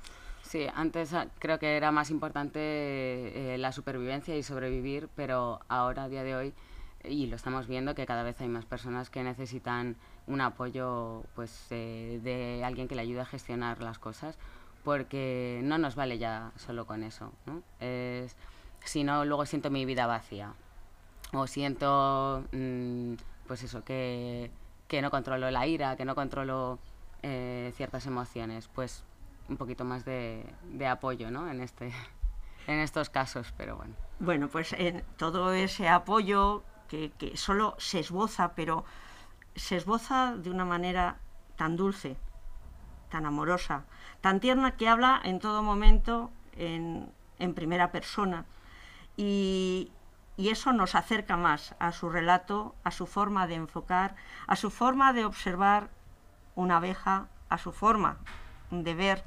Sí, 0.47 0.65
antes 0.75 1.13
ah, 1.13 1.27
creo 1.41 1.59
que 1.59 1.77
era 1.77 1.91
más 1.91 2.11
importante 2.11 2.61
eh, 2.61 3.59
la 3.59 3.73
supervivencia 3.73 4.37
y 4.37 4.45
sobrevivir, 4.45 5.09
pero 5.17 5.59
ahora, 5.67 6.05
a 6.05 6.09
día 6.09 6.23
de 6.23 6.37
hoy, 6.37 6.55
y 7.03 7.27
lo 7.27 7.35
estamos 7.35 7.67
viendo, 7.67 7.97
que 7.97 8.07
cada 8.07 8.23
vez 8.23 8.41
hay 8.41 8.47
más 8.47 8.65
personas 8.65 9.11
que 9.11 9.25
necesitan 9.25 9.97
un 10.29 10.41
apoyo 10.41 11.25
pues, 11.35 11.67
eh, 11.71 12.21
de 12.23 12.63
alguien 12.65 12.87
que 12.87 12.95
le 12.95 13.03
ayude 13.03 13.21
a 13.21 13.25
gestionar 13.25 13.83
las 13.83 13.99
cosas, 13.99 14.39
porque 14.85 15.61
no 15.65 15.79
nos 15.79 15.97
vale 15.97 16.17
ya 16.19 16.53
solo 16.55 16.87
con 16.87 17.03
eso. 17.03 17.33
¿no? 17.47 17.63
Es, 17.81 18.37
si 18.85 19.03
no, 19.03 19.25
luego 19.25 19.47
siento 19.47 19.71
mi 19.71 19.85
vida 19.85 20.07
vacía. 20.07 20.55
O 21.33 21.49
siento, 21.49 22.45
mm, 22.53 23.15
pues 23.49 23.65
eso, 23.65 23.83
que, 23.83 24.53
que 24.87 25.03
no 25.03 25.11
controlo 25.11 25.51
la 25.51 25.67
ira, 25.67 25.97
que 25.97 26.05
no 26.05 26.15
controlo 26.15 26.79
eh, 27.25 27.73
ciertas 27.75 28.07
emociones. 28.07 28.69
Pues 28.69 29.03
un 29.49 29.57
poquito 29.57 29.85
más 29.85 30.05
de, 30.05 30.47
apoyo, 30.89 31.31
¿no? 31.31 31.49
En, 31.49 31.61
este, 31.61 31.93
en 32.67 32.79
estos 32.81 33.11
casos, 33.11 33.53
pero 33.57 33.77
bueno. 33.77 33.95
Bueno, 34.19 34.49
pues 34.49 34.73
en 34.73 35.05
todo 35.17 35.53
ese 35.53 35.89
apoyo 35.89 36.65
que, 36.89 37.13
solo 37.35 37.75
se 37.79 38.01
esboza, 38.01 38.55
pero 38.55 38.85
se 39.55 39.77
esboza 39.77 40.37
de 40.37 40.51
una 40.51 40.65
manera 40.65 41.19
tan 41.57 41.77
dulce, 41.77 42.17
tan 43.11 43.27
amorosa, 43.27 43.85
tan 44.21 44.41
tierna 44.41 44.77
que 44.77 44.89
habla 44.89 45.21
en 45.25 45.39
todo 45.39 45.63
momento 45.63 46.31
en, 46.57 47.13
primera 47.55 47.93
persona. 47.93 48.47
Y 49.17 49.91
eso 50.39 50.73
nos 50.73 50.95
acerca 50.95 51.37
más 51.37 51.75
a 51.79 51.93
su 51.93 52.09
relato, 52.09 52.75
a 52.85 52.91
su 52.91 53.07
forma 53.07 53.47
de 53.47 53.55
enfocar, 53.55 54.17
a 54.47 54.57
su 54.57 54.71
forma 54.71 55.13
de 55.13 55.25
observar 55.25 55.91
una 56.55 56.79
abeja, 56.79 57.29
a 57.49 57.59
su 57.59 57.73
forma 57.73 58.19
de 58.71 58.95
ver 58.95 59.25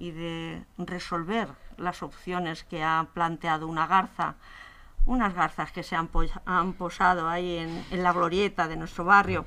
y 0.00 0.10
de 0.10 0.64
resolver 0.78 1.46
las 1.76 2.02
opciones 2.02 2.64
que 2.64 2.82
ha 2.82 3.06
planteado 3.14 3.68
una 3.68 3.86
garza, 3.86 4.34
unas 5.06 5.34
garzas 5.34 5.70
que 5.70 5.82
se 5.84 5.94
han, 5.94 6.08
po- 6.08 6.24
han 6.46 6.72
posado 6.72 7.28
ahí 7.28 7.58
en, 7.58 7.84
en 7.92 8.02
la 8.02 8.12
glorieta 8.12 8.66
de 8.66 8.76
nuestro 8.76 9.04
barrio. 9.04 9.44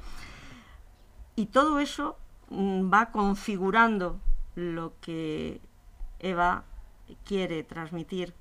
Y 1.35 1.47
todo 1.47 1.79
eso 1.79 2.17
mm, 2.49 2.93
va 2.93 3.07
configurando 3.11 4.19
lo 4.55 4.93
que 5.01 5.59
Eva 6.19 6.63
quiere 7.25 7.63
transmitir 7.63 8.33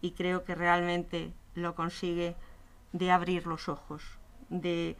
y 0.00 0.12
creo 0.12 0.44
que 0.44 0.54
realmente 0.54 1.32
lo 1.54 1.74
consigue 1.74 2.36
de 2.92 3.10
abrir 3.10 3.46
los 3.46 3.68
ojos, 3.68 4.02
de 4.48 4.96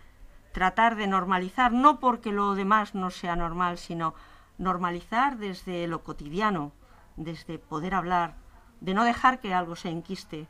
tratar 0.53 0.97
de 0.97 1.07
normalizar, 1.07 1.73
no 1.73 2.01
porque 2.01 2.33
lo 2.33 2.55
demás 2.55 2.95
no 2.95 3.11
sea 3.11 3.37
normal, 3.37 3.79
sino 3.79 4.15
normalizar 4.59 5.39
desde 5.39 5.87
lo 5.87 6.03
cotidiano, 6.03 6.73
desde 7.17 7.59
poder 7.59 7.95
hablar, 7.95 8.35
de 8.81 8.95
no 8.95 9.05
dejar 9.05 9.41
que 9.41 9.55
algo 9.55 9.77
se 9.77 9.89
enquiste, 9.89 10.49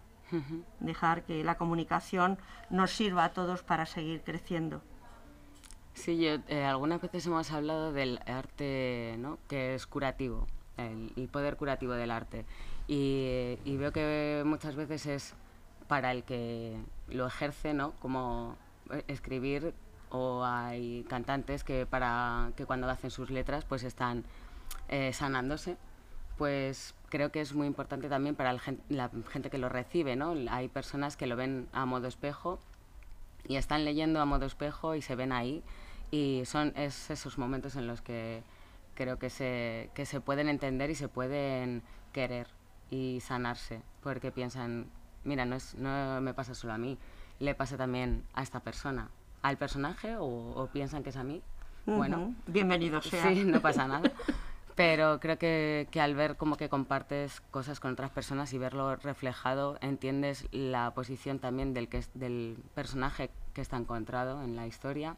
dejar 0.80 1.22
que 1.24 1.44
la 1.44 1.56
comunicación 1.56 2.38
nos 2.70 2.90
sirva 2.90 3.24
a 3.24 3.32
todos 3.32 3.62
para 3.62 3.86
seguir 3.86 4.22
creciendo. 4.22 4.82
Sí, 5.94 6.18
yo, 6.18 6.34
eh, 6.48 6.64
algunas 6.64 7.00
veces 7.00 7.26
hemos 7.26 7.50
hablado 7.52 7.92
del 7.92 8.20
arte, 8.26 9.16
¿no? 9.18 9.38
Que 9.48 9.74
es 9.74 9.86
curativo, 9.86 10.46
el, 10.76 11.12
el 11.16 11.28
poder 11.28 11.56
curativo 11.56 11.92
del 11.92 12.10
arte. 12.10 12.44
Y, 12.86 13.58
y 13.64 13.76
veo 13.76 13.92
que 13.92 14.42
muchas 14.44 14.76
veces 14.76 15.06
es 15.06 15.34
para 15.88 16.12
el 16.12 16.24
que 16.24 16.76
lo 17.08 17.26
ejerce, 17.26 17.72
¿no? 17.72 17.92
Como 17.92 18.56
eh, 18.90 19.04
escribir 19.08 19.74
o 20.10 20.44
hay 20.44 21.04
cantantes 21.08 21.64
que 21.64 21.86
para 21.86 22.50
que 22.56 22.66
cuando 22.66 22.88
hacen 22.88 23.10
sus 23.10 23.30
letras 23.30 23.64
pues 23.64 23.82
están 23.82 24.24
eh, 24.88 25.12
sanándose 25.12 25.76
pues 26.38 26.94
creo 27.08 27.32
que 27.32 27.40
es 27.40 27.54
muy 27.54 27.66
importante 27.66 28.08
también 28.08 28.34
para 28.34 28.56
la 28.88 29.10
gente 29.30 29.50
que 29.50 29.58
lo 29.58 29.68
recibe 29.68 30.16
no 30.16 30.34
hay 30.50 30.68
personas 30.68 31.16
que 31.16 31.26
lo 31.26 31.36
ven 31.36 31.68
a 31.72 31.86
modo 31.86 32.08
espejo 32.08 32.58
y 33.48 33.56
están 33.56 33.84
leyendo 33.84 34.20
a 34.20 34.24
modo 34.24 34.46
espejo 34.46 34.94
y 34.94 35.02
se 35.02 35.16
ven 35.16 35.32
ahí 35.32 35.62
y 36.10 36.42
son 36.44 36.72
es 36.76 37.10
esos 37.10 37.38
momentos 37.38 37.76
en 37.76 37.86
los 37.86 38.00
que 38.00 38.42
creo 38.94 39.18
que 39.18 39.30
se 39.30 39.90
que 39.94 40.06
se 40.06 40.20
pueden 40.20 40.48
entender 40.48 40.90
y 40.90 40.94
se 40.94 41.08
pueden 41.08 41.82
querer 42.12 42.48
y 42.90 43.20
sanarse 43.20 43.82
porque 44.02 44.30
piensan 44.30 44.86
mira 45.24 45.44
no 45.44 45.56
es 45.56 45.74
no 45.74 46.20
me 46.20 46.34
pasa 46.34 46.54
solo 46.54 46.72
a 46.72 46.78
mí 46.78 46.98
le 47.38 47.54
pasa 47.54 47.76
también 47.76 48.24
a 48.34 48.42
esta 48.42 48.60
persona 48.60 49.10
al 49.42 49.56
personaje 49.56 50.16
o, 50.16 50.26
o 50.26 50.66
piensan 50.68 51.02
que 51.02 51.10
es 51.10 51.16
a 51.16 51.24
mí 51.24 51.42
bueno 51.86 52.34
bienvenido 52.46 53.00
sea. 53.00 53.22
Sí, 53.32 53.44
no 53.44 53.60
pasa 53.60 53.86
nada. 53.88 54.10
Pero 54.74 55.20
creo 55.20 55.38
que, 55.38 55.88
que 55.90 56.02
al 56.02 56.14
ver 56.14 56.36
como 56.36 56.56
que 56.56 56.68
compartes 56.68 57.40
cosas 57.50 57.80
con 57.80 57.92
otras 57.92 58.10
personas 58.10 58.52
y 58.52 58.58
verlo 58.58 58.94
reflejado, 58.96 59.78
entiendes 59.80 60.46
la 60.50 60.92
posición 60.94 61.38
también 61.38 61.72
del, 61.72 61.88
que 61.88 61.98
es, 61.98 62.10
del 62.12 62.58
personaje 62.74 63.30
que 63.54 63.62
está 63.62 63.78
encontrado 63.78 64.42
en 64.42 64.54
la 64.54 64.66
historia 64.66 65.16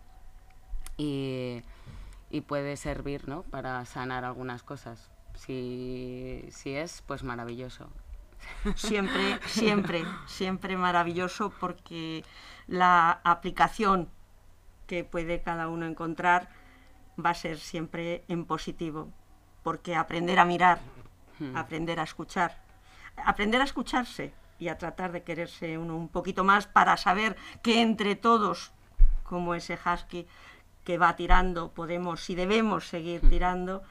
y, 0.96 1.62
y 2.30 2.42
puede 2.42 2.76
servir 2.76 3.26
¿no? 3.26 3.42
para 3.42 3.84
sanar 3.84 4.24
algunas 4.24 4.62
cosas. 4.62 5.10
Si, 5.34 6.44
si 6.50 6.74
es, 6.74 7.02
pues 7.06 7.24
maravilloso. 7.24 7.88
Siempre, 8.74 9.38
siempre, 9.46 10.04
siempre 10.26 10.76
maravilloso 10.76 11.50
porque 11.60 12.24
la 12.66 13.20
aplicación 13.24 14.08
que 14.86 15.04
puede 15.04 15.42
cada 15.42 15.68
uno 15.68 15.86
encontrar 15.86 16.48
va 17.24 17.30
a 17.30 17.34
ser 17.34 17.58
siempre 17.58 18.24
en 18.28 18.44
positivo, 18.44 19.08
porque 19.62 19.94
aprender 19.94 20.38
a 20.38 20.44
mirar, 20.44 20.80
hmm. 21.38 21.56
aprender 21.56 22.00
a 22.00 22.04
escuchar, 22.04 22.56
aprender 23.24 23.60
a 23.60 23.64
escucharse 23.64 24.32
y 24.58 24.68
a 24.68 24.78
tratar 24.78 25.12
de 25.12 25.22
quererse 25.22 25.78
uno 25.78 25.96
un 25.96 26.08
poquito 26.08 26.44
más 26.44 26.66
para 26.66 26.96
saber 26.96 27.36
que 27.62 27.80
entre 27.80 28.16
todos, 28.16 28.72
como 29.24 29.54
ese 29.54 29.78
husky 29.78 30.26
que 30.84 30.98
va 30.98 31.16
tirando, 31.16 31.72
podemos 31.72 32.28
y 32.30 32.34
debemos 32.34 32.88
seguir 32.88 33.24
hmm. 33.24 33.28
tirando, 33.28 33.82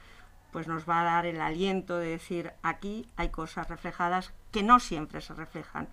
pues 0.52 0.66
nos 0.66 0.88
va 0.88 1.00
a 1.00 1.04
dar 1.04 1.26
el 1.26 1.40
aliento 1.40 1.98
de 1.98 2.08
decir 2.08 2.52
aquí 2.62 3.08
hay 3.16 3.28
cosas 3.28 3.68
reflejadas 3.68 4.32
que 4.50 4.62
no 4.62 4.80
siempre 4.80 5.20
se 5.20 5.34
reflejan. 5.34 5.88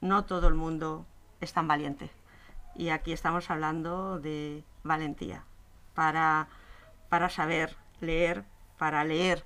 No 0.00 0.24
todo 0.24 0.48
el 0.48 0.54
mundo 0.54 1.06
es 1.40 1.52
tan 1.52 1.68
valiente. 1.68 2.10
Y 2.74 2.90
aquí 2.90 3.12
estamos 3.12 3.50
hablando 3.50 4.20
de 4.20 4.64
valentía 4.84 5.44
para, 5.94 6.48
para 7.08 7.28
saber 7.28 7.76
leer, 8.00 8.44
para 8.78 9.04
leer 9.04 9.44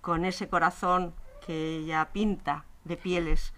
con 0.00 0.24
ese 0.24 0.48
corazón 0.48 1.14
que 1.44 1.78
ella 1.78 2.10
pinta 2.12 2.64
de 2.84 2.96
pieles, 2.96 3.52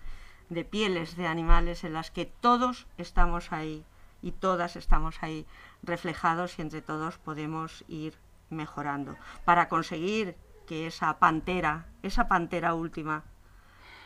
de 0.49 0.65
pieles 0.65 1.17
de 1.17 1.27
animales 1.27 1.85
en 1.85 1.93
las 1.93 2.11
que 2.11 2.25
todos 2.25 2.87
estamos 2.97 3.53
ahí 3.53 3.85
y 4.23 4.33
todas 4.33 4.77
estamos 4.77 5.23
ahí 5.23 5.47
reflejados 5.83 6.59
y 6.59 6.63
entre 6.63 6.83
todos 6.83 7.19
podemos 7.19 7.85
ir 7.89 8.15
mejorando 8.51 9.17
para 9.45 9.69
conseguir 9.69 10.37
que 10.67 10.87
esa 10.87 11.19
pantera, 11.19 11.87
esa 12.03 12.29
pantera 12.29 12.75
última, 12.75 13.25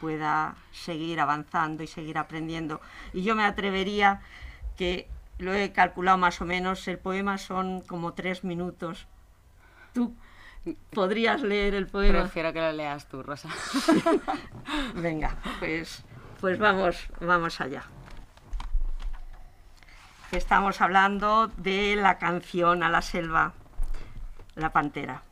pueda 0.01 0.57
seguir 0.73 1.21
avanzando 1.21 1.83
y 1.83 1.87
seguir 1.87 2.19
aprendiendo. 2.19 2.81
Y 3.13 3.23
yo 3.23 3.35
me 3.35 3.45
atrevería 3.45 4.21
que 4.77 5.09
lo 5.39 5.53
he 5.53 5.73
calculado 5.73 6.19
más 6.19 6.41
o 6.41 6.45
menos, 6.45 6.87
el 6.89 6.99
poema 6.99 7.39
son 7.39 7.81
como 7.83 8.15
tres 8.15 8.45
minutos. 8.45 9.07
¿Tú 9.93 10.15
podrías 10.91 11.43
leer 11.43 11.75
el 11.75 11.87
poema? 11.87 12.21
Prefiero 12.21 12.53
que 12.53 12.61
lo 12.61 12.73
leas 12.73 13.09
tú, 13.09 13.23
Rosa. 13.23 13.49
Venga, 14.95 15.37
pues, 15.59 16.05
pues 16.41 16.59
vamos, 16.59 17.09
vamos 17.21 17.61
allá. 17.61 17.85
Estamos 20.31 20.81
hablando 20.81 21.49
de 21.59 21.95
la 21.97 22.19
canción 22.19 22.83
a 22.83 22.89
la 22.89 23.03
selva, 23.03 23.53
la 24.63 24.73
pantera. 24.73 25.23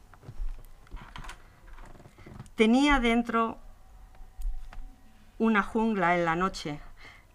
Tenía 2.57 3.01
dentro 3.01 3.59
una 5.39 5.63
jungla 5.63 6.17
en 6.17 6.27
la 6.27 6.37
noche, 6.37 6.81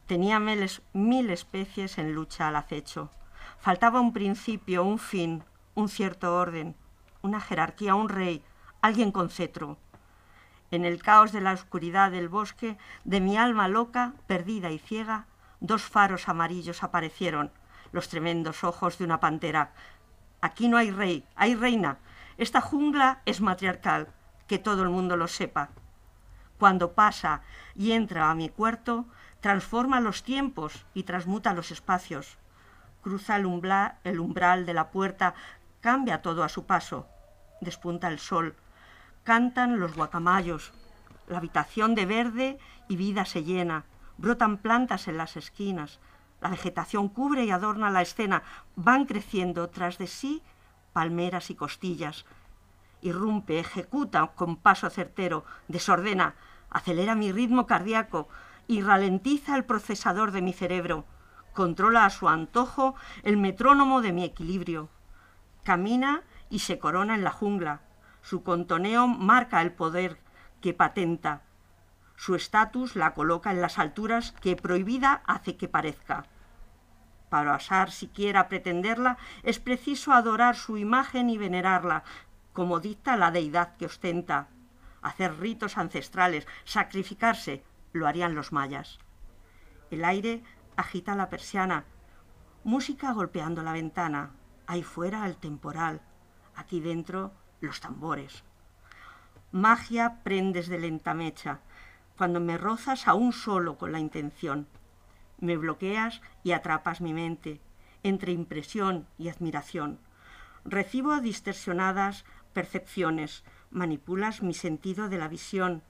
Tenía 0.07 0.39
mil 0.39 1.29
especies 1.31 1.97
en 1.97 2.13
lucha 2.13 2.47
al 2.47 2.55
acecho. 2.57 3.09
Faltaba 3.57 3.99
un 3.99 4.13
principio, 4.13 4.83
un 4.83 4.99
fin, 4.99 5.43
un 5.73 5.89
cierto 5.89 6.35
orden, 6.35 6.75
una 7.23 7.41
jerarquía, 7.41 7.95
un 7.95 8.09
rey, 8.09 8.43
alguien 8.81 9.11
con 9.11 9.31
cetro. 9.31 9.79
En 10.69 10.85
el 10.85 11.01
caos 11.01 11.31
de 11.31 11.41
la 11.41 11.53
oscuridad 11.53 12.11
del 12.11 12.29
bosque, 12.29 12.77
de 13.03 13.19
mi 13.19 13.35
alma 13.35 13.67
loca, 13.67 14.13
perdida 14.27 14.69
y 14.69 14.77
ciega, 14.77 15.25
dos 15.59 15.81
faros 15.81 16.29
amarillos 16.29 16.83
aparecieron, 16.83 17.51
los 17.91 18.07
tremendos 18.07 18.63
ojos 18.63 18.99
de 18.99 19.05
una 19.05 19.19
pantera. 19.19 19.73
Aquí 20.45 20.67
no 20.67 20.77
hay 20.77 20.91
rey, 20.91 21.25
hay 21.35 21.55
reina. 21.55 21.97
Esta 22.37 22.61
jungla 22.61 23.23
es 23.25 23.41
matriarcal, 23.41 24.09
que 24.45 24.59
todo 24.59 24.83
el 24.83 24.89
mundo 24.89 25.17
lo 25.17 25.27
sepa. 25.27 25.69
Cuando 26.59 26.91
pasa 26.91 27.41
y 27.73 27.93
entra 27.93 28.29
a 28.29 28.35
mi 28.35 28.49
cuarto, 28.49 29.05
transforma 29.41 30.01
los 30.01 30.21
tiempos 30.21 30.85
y 30.93 31.01
transmuta 31.01 31.55
los 31.55 31.71
espacios. 31.71 32.37
Cruza 33.01 33.37
el, 33.37 33.47
el 34.03 34.19
umbral 34.19 34.67
de 34.67 34.75
la 34.75 34.91
puerta, 34.91 35.33
cambia 35.81 36.21
todo 36.21 36.43
a 36.43 36.49
su 36.49 36.67
paso. 36.67 37.07
Despunta 37.59 38.07
el 38.07 38.19
sol. 38.19 38.55
Cantan 39.23 39.79
los 39.79 39.95
guacamayos. 39.95 40.73
La 41.27 41.39
habitación 41.39 41.95
de 41.95 42.05
verde 42.05 42.59
y 42.87 42.97
vida 42.97 43.25
se 43.25 43.43
llena. 43.43 43.85
Brotan 44.19 44.57
plantas 44.57 45.07
en 45.07 45.17
las 45.17 45.37
esquinas. 45.37 45.99
La 46.41 46.49
vegetación 46.49 47.09
cubre 47.09 47.45
y 47.45 47.51
adorna 47.51 47.89
la 47.89 48.01
escena. 48.01 48.43
Van 48.75 49.05
creciendo 49.05 49.69
tras 49.69 49.97
de 49.97 50.07
sí 50.07 50.43
palmeras 50.93 51.49
y 51.49 51.55
costillas. 51.55 52.25
Irrumpe, 53.01 53.59
ejecuta 53.59 54.27
con 54.27 54.55
paso 54.55 54.89
certero, 54.89 55.43
desordena, 55.67 56.35
acelera 56.69 57.15
mi 57.15 57.31
ritmo 57.31 57.67
cardíaco, 57.67 58.29
y 58.67 58.81
ralentiza 58.81 59.55
el 59.55 59.65
procesador 59.65 60.31
de 60.31 60.41
mi 60.41 60.53
cerebro. 60.53 61.05
Controla 61.53 62.05
a 62.05 62.09
su 62.09 62.27
antojo 62.29 62.95
el 63.23 63.37
metrónomo 63.37 64.01
de 64.01 64.11
mi 64.11 64.23
equilibrio. 64.23 64.89
Camina 65.63 66.23
y 66.49 66.59
se 66.59 66.79
corona 66.79 67.15
en 67.15 67.23
la 67.23 67.31
jungla. 67.31 67.81
Su 68.21 68.43
contoneo 68.43 69.07
marca 69.07 69.61
el 69.61 69.71
poder 69.71 70.17
que 70.61 70.73
patenta. 70.73 71.41
Su 72.15 72.35
estatus 72.35 72.95
la 72.95 73.13
coloca 73.13 73.51
en 73.51 73.61
las 73.61 73.77
alturas 73.77 74.31
que 74.41 74.55
prohibida 74.55 75.21
hace 75.25 75.57
que 75.57 75.67
parezca. 75.67 76.25
Para 77.29 77.55
osar 77.55 77.91
siquiera 77.91 78.47
pretenderla, 78.47 79.17
es 79.43 79.59
preciso 79.59 80.13
adorar 80.13 80.55
su 80.55 80.77
imagen 80.77 81.29
y 81.29 81.37
venerarla, 81.37 82.03
como 82.53 82.79
dicta 82.79 83.17
la 83.17 83.31
deidad 83.31 83.75
que 83.77 83.87
ostenta. 83.87 84.47
Hacer 85.01 85.39
ritos 85.39 85.77
ancestrales, 85.77 86.47
sacrificarse, 86.63 87.63
lo 87.91 88.07
harían 88.07 88.35
los 88.35 88.51
mayas. 88.51 88.99
El 89.91 90.05
aire 90.05 90.43
agita 90.77 91.15
la 91.15 91.29
persiana, 91.29 91.85
música 92.63 93.11
golpeando 93.11 93.61
la 93.61 93.73
ventana, 93.73 94.31
ahí 94.67 94.83
fuera 94.83 95.25
el 95.25 95.37
temporal, 95.37 96.01
aquí 96.55 96.79
dentro 96.79 97.33
los 97.61 97.81
tambores. 97.81 98.43
Magia 99.51 100.21
prendes 100.23 100.67
de 100.67 100.79
lenta 100.79 101.13
mecha, 101.13 101.59
cuando 102.17 102.39
me 102.39 102.57
rozas 102.57 103.07
aún 103.07 103.33
solo 103.33 103.77
con 103.77 103.91
la 103.91 103.99
intención. 103.99 104.67
Me 105.39 105.57
bloqueas 105.57 106.21
y 106.43 106.51
atrapas 106.51 107.01
mi 107.01 107.13
mente, 107.13 107.61
entre 108.03 108.31
impresión 108.31 109.07
y 109.17 109.29
admiración. 109.29 109.99
Recibo 110.63 111.19
distorsionadas 111.19 112.25
percepciones, 112.53 113.43
manipulas 113.69 114.41
mi 114.41 114.53
sentido 114.53 115.09
de 115.09 115.17
la 115.17 115.27
visión, 115.27 115.83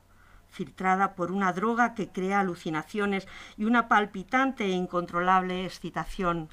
filtrada 0.47 1.15
por 1.15 1.31
una 1.31 1.53
droga 1.53 1.93
que 1.93 2.09
crea 2.09 2.39
alucinaciones 2.39 3.27
y 3.57 3.65
una 3.65 3.87
palpitante 3.87 4.65
e 4.65 4.71
incontrolable 4.71 5.65
excitación. 5.65 6.49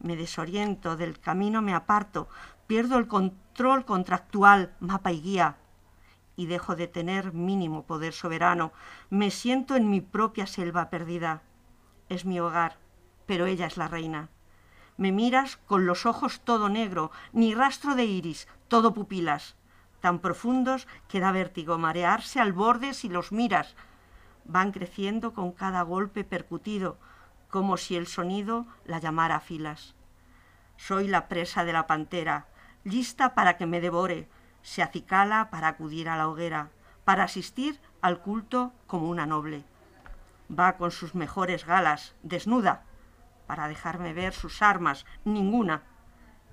Me 0.00 0.16
desoriento, 0.16 0.96
del 0.96 1.20
camino 1.20 1.62
me 1.62 1.74
aparto, 1.74 2.28
pierdo 2.66 2.98
el 2.98 3.06
control 3.06 3.84
contractual, 3.84 4.74
mapa 4.80 5.12
y 5.12 5.20
guía, 5.20 5.56
y 6.36 6.46
dejo 6.46 6.76
de 6.76 6.88
tener 6.88 7.32
mínimo 7.32 7.84
poder 7.84 8.12
soberano. 8.12 8.72
Me 9.10 9.30
siento 9.30 9.76
en 9.76 9.90
mi 9.90 10.00
propia 10.00 10.46
selva 10.46 10.90
perdida. 10.90 11.42
Es 12.08 12.24
mi 12.24 12.40
hogar, 12.40 12.78
pero 13.26 13.46
ella 13.46 13.66
es 13.66 13.76
la 13.76 13.88
reina. 13.88 14.28
Me 14.96 15.12
miras 15.12 15.56
con 15.56 15.86
los 15.86 16.06
ojos 16.06 16.40
todo 16.40 16.68
negro, 16.68 17.10
ni 17.32 17.54
rastro 17.54 17.94
de 17.94 18.04
iris, 18.04 18.48
todo 18.68 18.94
pupilas 18.94 19.56
tan 20.04 20.18
profundos 20.18 20.86
que 21.08 21.18
da 21.18 21.32
vértigo 21.32 21.78
marearse 21.78 22.36
al 22.38 22.52
borde 22.52 22.92
si 22.92 23.08
los 23.08 23.32
miras. 23.32 23.74
Van 24.44 24.70
creciendo 24.70 25.32
con 25.32 25.52
cada 25.52 25.80
golpe 25.80 26.24
percutido, 26.24 26.98
como 27.48 27.78
si 27.78 27.96
el 27.96 28.06
sonido 28.06 28.66
la 28.84 28.98
llamara 28.98 29.36
a 29.36 29.40
filas. 29.40 29.94
Soy 30.76 31.08
la 31.08 31.26
presa 31.26 31.64
de 31.64 31.72
la 31.72 31.86
pantera, 31.86 32.48
lista 32.84 33.34
para 33.34 33.56
que 33.56 33.64
me 33.64 33.80
devore, 33.80 34.28
se 34.64 34.82
acicala 34.82 35.50
para 35.50 35.68
acudir 35.68 36.08
a 36.08 36.16
la 36.16 36.26
hoguera, 36.26 36.70
para 37.04 37.24
asistir 37.24 37.78
al 38.00 38.20
culto 38.20 38.72
como 38.86 39.10
una 39.10 39.26
noble. 39.26 39.62
Va 40.50 40.78
con 40.78 40.90
sus 40.90 41.14
mejores 41.14 41.66
galas, 41.66 42.14
desnuda, 42.22 42.82
para 43.46 43.68
dejarme 43.68 44.14
ver 44.14 44.32
sus 44.32 44.62
armas, 44.62 45.04
ninguna. 45.24 45.82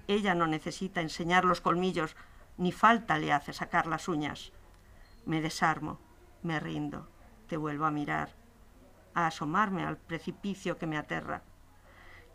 Ella 0.08 0.36
no 0.36 0.45
necesita 0.45 1.00
enseñar 1.00 1.45
los 1.45 1.62
colmillos, 1.62 2.17
ni 2.58 2.74
falta 2.74 3.17
le 3.17 3.32
hace 3.32 3.54
sacar 3.54 3.88
las 3.88 4.10
uñas. 4.10 4.52
Me 5.26 5.39
desarmo, 5.39 5.97
me 6.43 6.60
rindo, 6.60 7.08
te 7.47 7.56
vuelvo 7.56 7.86
a 7.86 7.91
mirar, 7.91 8.36
a 9.13 9.28
asomarme 9.28 9.86
al 9.86 9.95
precipicio 9.95 10.78
que 10.78 10.86
me 10.86 10.97
aterra. 10.97 11.43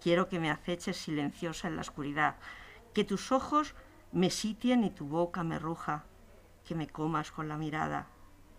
Quiero 0.01 0.27
que 0.29 0.41
me 0.41 0.51
aceches 0.51 0.97
silenciosa 0.97 1.69
en 1.69 1.77
la 1.77 1.83
oscuridad, 1.83 2.37
que 2.95 3.05
tus 3.05 3.31
ojos 3.31 3.75
me 4.13 4.31
sitien 4.31 4.85
y 4.85 4.91
tu 4.91 5.07
boca 5.07 5.43
me 5.43 5.59
ruja, 5.59 6.05
que 6.65 6.75
me 6.75 6.87
comas 6.87 7.31
con 7.31 7.49
la 7.49 7.57
mirada 7.57 8.07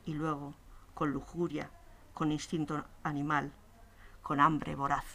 y 0.06 0.14
luego, 0.14 0.54
con 0.94 1.12
lujuria, 1.12 1.70
con 2.14 2.32
instinto 2.32 2.86
animal, 3.04 3.52
con 4.22 4.40
hambre 4.40 4.76
voraz. 4.76 5.06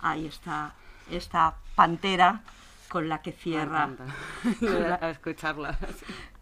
Ahí 0.00 0.26
está 0.26 0.74
esta 1.10 1.56
pantera 1.74 2.42
con 2.88 3.08
la 3.08 3.22
que 3.22 3.32
cierra. 3.32 3.90
a 5.00 5.10
escucharla. 5.10 5.78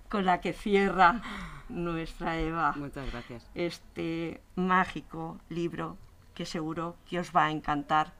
Con 0.08 0.24
la 0.24 0.40
que 0.40 0.52
cierra 0.52 1.20
nuestra 1.68 2.38
Eva. 2.38 2.72
Muchas 2.76 3.10
gracias. 3.10 3.50
Este 3.54 4.42
mágico 4.54 5.38
libro 5.48 5.96
que 6.34 6.46
seguro 6.46 6.96
que 7.08 7.18
os 7.20 7.34
va 7.34 7.46
a 7.46 7.50
encantar 7.50 8.12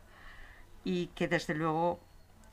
y 0.85 1.09
que 1.09 1.29
desde 1.29 1.55
luego 1.55 2.01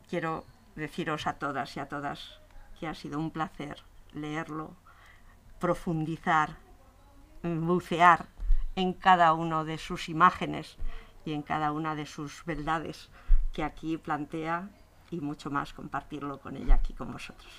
quiero 0.10 0.46
deciros 0.82 1.28
a 1.28 1.34
todas 1.34 1.78
y 1.78 1.80
a 1.80 1.88
todas 1.88 2.42
que 2.80 2.88
ha 2.88 2.94
sido 2.96 3.20
un 3.20 3.32
placer 3.32 3.84
leerlo, 4.14 4.76
profundizar, 5.60 6.58
bucear 7.44 8.26
en 8.76 8.94
cada 8.94 9.34
una 9.34 9.64
de 9.64 9.78
sus 9.78 10.10
imágenes 10.10 10.78
y 11.24 11.34
en 11.34 11.44
cada 11.44 11.72
una 11.72 11.96
de 11.96 12.06
sus 12.06 12.44
verdades 12.46 13.10
que 13.54 13.64
aquí 13.64 13.98
plantea 13.98 14.70
y 15.12 15.22
mucho 15.22 15.52
más 15.52 15.74
compartirlo 15.74 16.40
con 16.40 16.58
ella 16.58 16.76
aquí 16.76 16.94
con 16.94 17.12
vosotros. 17.12 17.52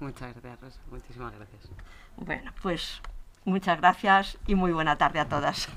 Muchas 0.00 0.34
gracias, 0.34 0.60
Rosa. 0.60 0.80
Muchísimas 0.90 1.34
gracias. 1.34 1.68
Bueno, 2.16 2.52
pues 2.62 3.02
muchas 3.44 3.78
gracias 3.78 4.38
y 4.46 4.54
muy 4.54 4.72
buena 4.72 4.96
tarde 4.96 5.20
a 5.20 5.28
todas. 5.28 5.68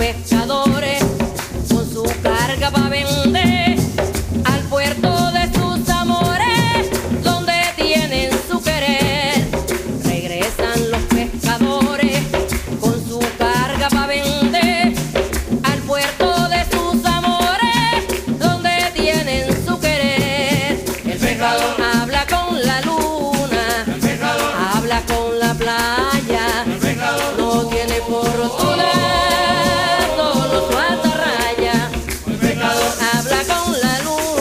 Regresan 0.00 0.99